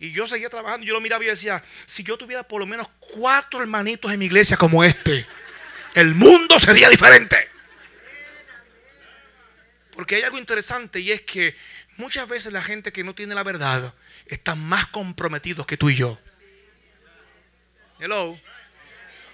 Y 0.00 0.12
yo 0.12 0.26
seguía 0.26 0.48
trabajando. 0.48 0.86
Yo 0.86 0.94
lo 0.94 1.00
miraba 1.00 1.22
y 1.22 1.28
decía, 1.28 1.62
si 1.84 2.02
yo 2.02 2.16
tuviera 2.16 2.42
por 2.42 2.58
lo 2.58 2.66
menos 2.66 2.88
cuatro 2.98 3.60
hermanitos 3.60 4.10
en 4.10 4.18
mi 4.18 4.24
iglesia 4.24 4.56
como 4.56 4.82
este, 4.82 5.26
el 5.94 6.14
mundo 6.14 6.58
sería 6.58 6.88
diferente. 6.88 7.48
Porque 9.94 10.16
hay 10.16 10.22
algo 10.22 10.38
interesante 10.38 11.00
y 11.00 11.12
es 11.12 11.20
que 11.20 11.54
muchas 11.98 12.26
veces 12.26 12.50
la 12.50 12.62
gente 12.62 12.92
que 12.92 13.04
no 13.04 13.14
tiene 13.14 13.34
la 13.34 13.42
verdad 13.44 13.92
está 14.24 14.54
más 14.54 14.86
comprometidos 14.86 15.66
que 15.66 15.76
tú 15.76 15.90
y 15.90 15.96
yo. 15.96 16.18
Hello. 17.98 18.40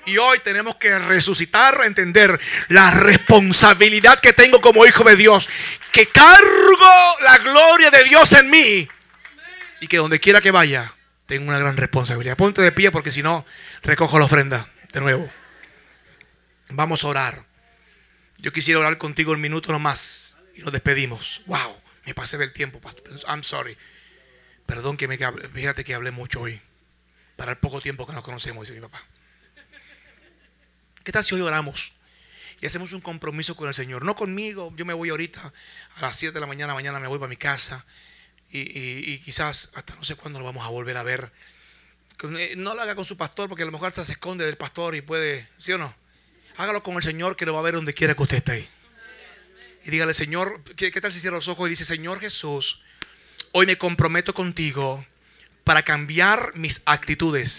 Y 0.06 0.18
hoy 0.18 0.40
tenemos 0.40 0.74
que 0.76 0.98
resucitar, 0.98 1.80
entender 1.84 2.40
la 2.68 2.90
responsabilidad 2.90 4.18
que 4.18 4.32
tengo 4.32 4.60
como 4.60 4.84
hijo 4.84 5.04
de 5.04 5.14
Dios. 5.14 5.48
Que 5.92 6.08
cargo 6.08 7.20
la 7.20 7.38
gloria 7.38 7.90
de 7.90 8.04
Dios 8.04 8.32
en 8.32 8.50
mí. 8.50 8.88
Y 9.80 9.88
que 9.88 9.98
donde 9.98 10.20
quiera 10.20 10.40
que 10.40 10.50
vaya, 10.50 10.94
tengo 11.26 11.48
una 11.48 11.58
gran 11.58 11.76
responsabilidad. 11.76 12.36
Ponte 12.36 12.62
de 12.62 12.72
pie 12.72 12.90
porque 12.90 13.12
si 13.12 13.22
no, 13.22 13.44
recojo 13.82 14.18
la 14.18 14.24
ofrenda 14.24 14.70
de 14.92 15.00
nuevo. 15.00 15.30
Vamos 16.70 17.04
a 17.04 17.08
orar. 17.08 17.44
Yo 18.38 18.52
quisiera 18.52 18.80
orar 18.80 18.98
contigo 18.98 19.32
un 19.32 19.40
minuto 19.40 19.72
nomás 19.72 20.38
y 20.54 20.60
nos 20.60 20.72
despedimos. 20.72 21.42
Wow, 21.46 21.76
me 22.04 22.14
pasé 22.14 22.38
del 22.38 22.52
tiempo, 22.52 22.80
I'm 23.28 23.42
sorry. 23.42 23.76
Perdón 24.66 24.96
que 24.96 25.08
me 25.08 25.16
fíjate 25.16 25.84
que 25.84 25.94
hablé 25.94 26.10
mucho 26.10 26.40
hoy. 26.40 26.60
Para 27.36 27.52
el 27.52 27.58
poco 27.58 27.80
tiempo 27.80 28.06
que 28.06 28.12
nos 28.12 28.22
conocemos, 28.22 28.66
dice 28.66 28.80
mi 28.80 28.86
papá. 28.86 29.04
¿Qué 31.04 31.12
tal 31.12 31.22
si 31.22 31.34
hoy 31.34 31.42
oramos? 31.42 31.92
Y 32.60 32.66
hacemos 32.66 32.92
un 32.92 33.00
compromiso 33.00 33.54
con 33.54 33.68
el 33.68 33.74
Señor. 33.74 34.04
No 34.04 34.16
conmigo, 34.16 34.72
yo 34.76 34.84
me 34.84 34.94
voy 34.94 35.10
ahorita 35.10 35.52
a 35.96 36.00
las 36.00 36.16
7 36.16 36.32
de 36.32 36.40
la 36.40 36.46
mañana, 36.46 36.74
mañana 36.74 36.98
me 36.98 37.06
voy 37.06 37.18
para 37.18 37.28
mi 37.28 37.36
casa. 37.36 37.84
Y, 38.58 39.18
quizás 39.18 39.70
hasta 39.74 39.94
no 39.96 40.04
sé 40.04 40.14
cuándo 40.14 40.38
lo 40.38 40.44
vamos 40.44 40.64
a 40.64 40.68
volver 40.68 40.96
a 40.96 41.02
ver. 41.02 41.30
Eh, 42.38 42.54
no 42.56 42.74
lo 42.74 42.82
haga 42.82 42.94
con 42.94 43.04
su 43.04 43.16
pastor 43.16 43.48
porque 43.48 43.62
a 43.62 43.66
lo 43.66 43.72
mejor 43.72 43.88
hasta 43.88 44.04
se 44.04 44.12
esconde 44.12 44.46
del 44.46 44.56
pastor 44.56 44.94
y 44.96 45.02
puede, 45.02 45.48
¿sí 45.58 45.72
o 45.72 45.78
no? 45.78 45.94
Hágalo 46.56 46.82
con 46.82 46.96
el 46.96 47.02
Señor 47.02 47.36
que 47.36 47.44
lo 47.44 47.52
va 47.52 47.60
a 47.60 47.62
ver 47.62 47.74
donde 47.74 47.92
quiera 47.92 48.14
que 48.14 48.22
usted 48.22 48.38
esté 48.38 48.52
ahí 48.52 48.68
y 49.86 49.90
dígale, 49.90 50.12
Señor, 50.14 50.62
¿qué, 50.74 50.90
tal 50.90 51.12
si 51.12 51.20
cierra 51.20 51.36
los 51.36 51.46
ojos 51.46 51.68
y 51.68 51.70
dice, 51.70 51.84
Señor 51.84 52.18
Jesús, 52.18 52.80
hoy 53.52 53.66
me 53.66 53.78
comprometo 53.78 54.34
contigo 54.34 55.06
para 55.62 55.84
cambiar 55.84 56.56
mis 56.56 56.82
actitudes. 56.86 57.52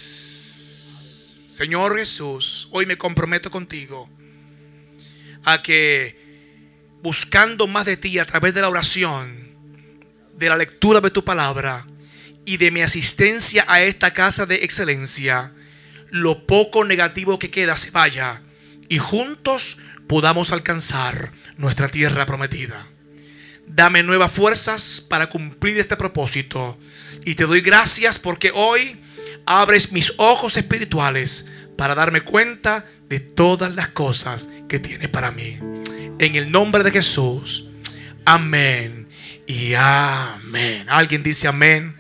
Señor 1.54 1.98
Jesús, 1.98 2.68
hoy 2.72 2.86
me 2.86 2.98
comprometo 2.98 3.50
contigo 3.50 4.10
a 5.46 5.62
que 5.62 6.20
buscando 7.02 7.66
más 7.66 7.86
de 7.86 7.96
ti 7.96 8.20
a 8.20 8.26
través 8.26 8.54
de 8.54 8.60
la 8.60 8.68
oración, 8.68 9.47
de 10.38 10.50
la 10.50 10.58
lectura 10.58 11.02
de 11.02 11.12
tu 11.12 11.26
palabra 11.26 11.86
y 12.46 12.58
de 12.58 12.72
mi 12.72 12.82
asistencia 12.82 13.66
a 13.68 13.82
esta 13.82 14.14
casa 14.14 14.46
de 14.46 14.56
excelencia, 14.56 15.52
lo 16.10 16.46
poco 16.48 16.86
negativo 16.86 17.40
que 17.40 17.50
queda 17.50 17.76
se 17.76 17.92
vaya 17.92 18.42
y 18.88 19.00
juntos 19.00 19.78
podamos 20.08 20.52
alcanzar 20.52 21.32
nuestra 21.58 21.90
tierra 21.90 22.26
prometida. 22.26 22.88
Dame 23.68 24.02
nuevas 24.04 24.32
fuerzas 24.32 25.02
para 25.02 25.30
cumplir 25.30 25.78
este 25.78 25.98
propósito 25.98 26.80
y 27.26 27.36
te 27.36 27.46
doy 27.46 27.60
gracias 27.60 28.18
porque 28.18 28.52
hoy 28.54 29.02
abres 29.46 29.92
mis 29.92 30.14
ojos 30.18 30.56
espirituales 30.56 31.48
para 31.78 31.96
darme 31.96 32.22
cuenta 32.22 32.86
de 33.10 33.20
todas 33.20 33.76
las 33.76 33.90
cosas 33.90 34.48
que 34.70 34.80
tiene 34.80 35.10
para 35.10 35.32
mí. 35.32 35.60
En 36.20 36.36
el 36.36 36.52
nombre 36.52 36.84
de 36.84 36.92
Jesús. 36.92 37.66
Amén. 38.26 39.07
Y 39.48 39.74
amén. 39.76 40.88
¿Alguien 40.90 41.24
dice 41.24 41.48
amén? 41.48 41.98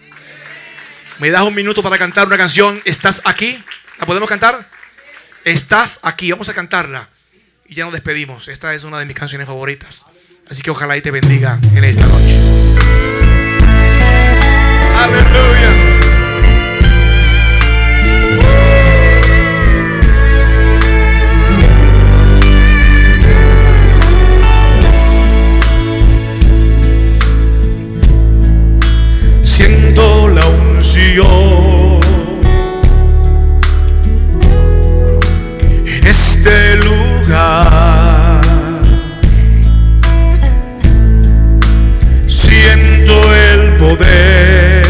¿Me 1.17 1.31
das 1.31 1.43
un 1.43 1.55
minuto 1.55 1.81
para 1.81 1.97
cantar 1.97 2.27
una 2.27 2.37
canción? 2.37 2.81
¿Estás 2.83 3.21
aquí? 3.23 3.63
¿La 3.99 4.05
podemos 4.05 4.27
cantar? 4.27 4.69
Estás 5.45 6.01
aquí. 6.03 6.29
Vamos 6.29 6.49
a 6.49 6.53
cantarla. 6.53 7.07
Y 7.65 7.75
ya 7.75 7.85
nos 7.85 7.93
despedimos. 7.93 8.49
Esta 8.49 8.73
es 8.73 8.83
una 8.83 8.99
de 8.99 9.05
mis 9.05 9.15
canciones 9.15 9.47
favoritas. 9.47 10.07
Así 10.49 10.61
que 10.61 10.71
ojalá 10.71 10.97
y 10.97 11.01
te 11.01 11.09
bendiga 11.09 11.57
en 11.73 11.83
esta 11.85 12.05
noche. 12.05 12.37
Aleluya. 14.97 15.86
En 35.85 36.05
este 36.05 36.75
lugar. 36.77 38.41
Siento 42.27 43.21
el 43.33 43.77
poder 43.77 44.83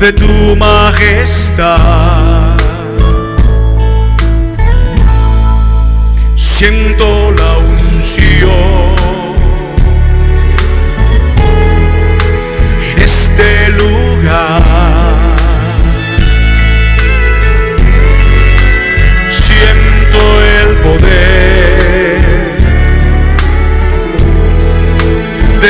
de 0.00 0.12
tu 0.12 0.56
majestad. 0.56 1.78
Siento 6.36 7.30
la 7.30 7.58
unción 7.58 8.89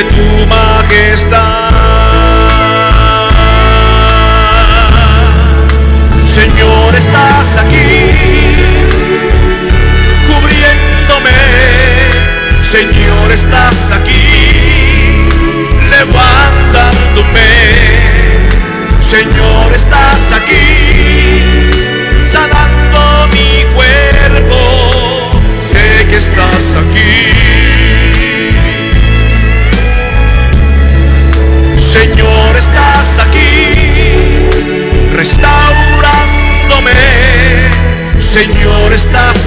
tu 0.05 0.47
majestad. 0.47 1.71
Señor, 6.27 6.95
estás 6.95 7.57
aquí 7.59 7.89
cubriéndome. 10.27 11.31
Señor, 12.63 13.33
estás 13.33 13.91
aquí 13.93 15.29
levantándome. 15.91 17.50
Estás 38.93 39.40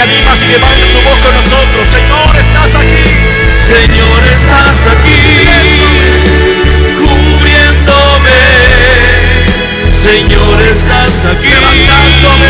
te 0.00 0.12
animas 0.14 0.42
y 0.42 0.46
levantas 0.48 0.88
tu 0.92 1.00
voz 1.02 1.18
con 1.18 1.34
nosotros? 1.34 1.88
Señor, 1.88 2.36
estás 2.38 2.74
aquí. 2.74 3.04
Señor, 3.68 4.22
estás 4.32 4.86
aquí. 4.86 5.20
Cubriéndome. 6.96 8.40
Señor, 9.90 10.60
estás 10.62 11.24
aquí. 11.26 11.48
Levantándome. 11.48 12.48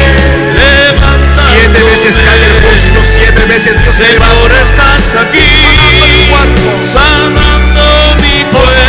Levantándome. 0.55 1.81
Siete 1.81 1.81
veces 1.91 2.17
cae 2.25 2.45
el 2.45 2.53
justo, 2.63 3.01
siete 3.05 3.45
veces 3.47 3.83
Dios 3.83 3.97
Señor, 3.97 4.53
estás 4.53 5.17
aquí. 5.17 5.51
Sanando 6.85 8.15
mi 8.17 8.45
cuerpo. 8.53 8.85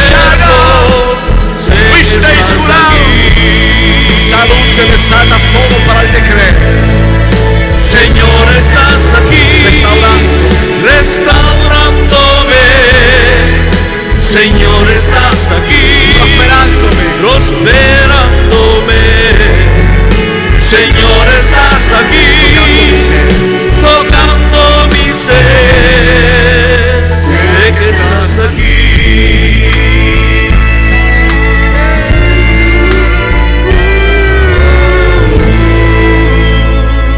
Que 1.68 2.02
estás 2.02 2.70
aquí. 2.70 3.10
Salud 4.30 4.70
se 4.76 4.84
desata 4.84 5.40
solo 5.40 5.78
para 5.88 6.02
el 6.02 6.10
que 6.10 6.22
cree. 6.22 6.91
Restaurándome. 11.02 12.62
Señor, 14.22 14.88
estás 14.90 15.52
aquí, 15.52 16.14
prosperándome. 17.20 19.02
Señor, 20.60 21.28
estás 21.28 21.92
aquí, 22.02 22.94
tocando 23.82 24.88
mi 24.94 25.12
ser. 25.12 25.40
Sé 27.26 27.72
que 27.78 27.84
estás 27.84 28.34
aquí. 28.48 29.72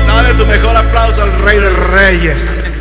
Dale 0.08 0.34
tu 0.36 0.46
mejor 0.46 0.78
aplauso 0.78 1.24
al 1.24 1.34
Rey 1.42 1.60
de 1.60 1.70
Reyes. 1.70 2.73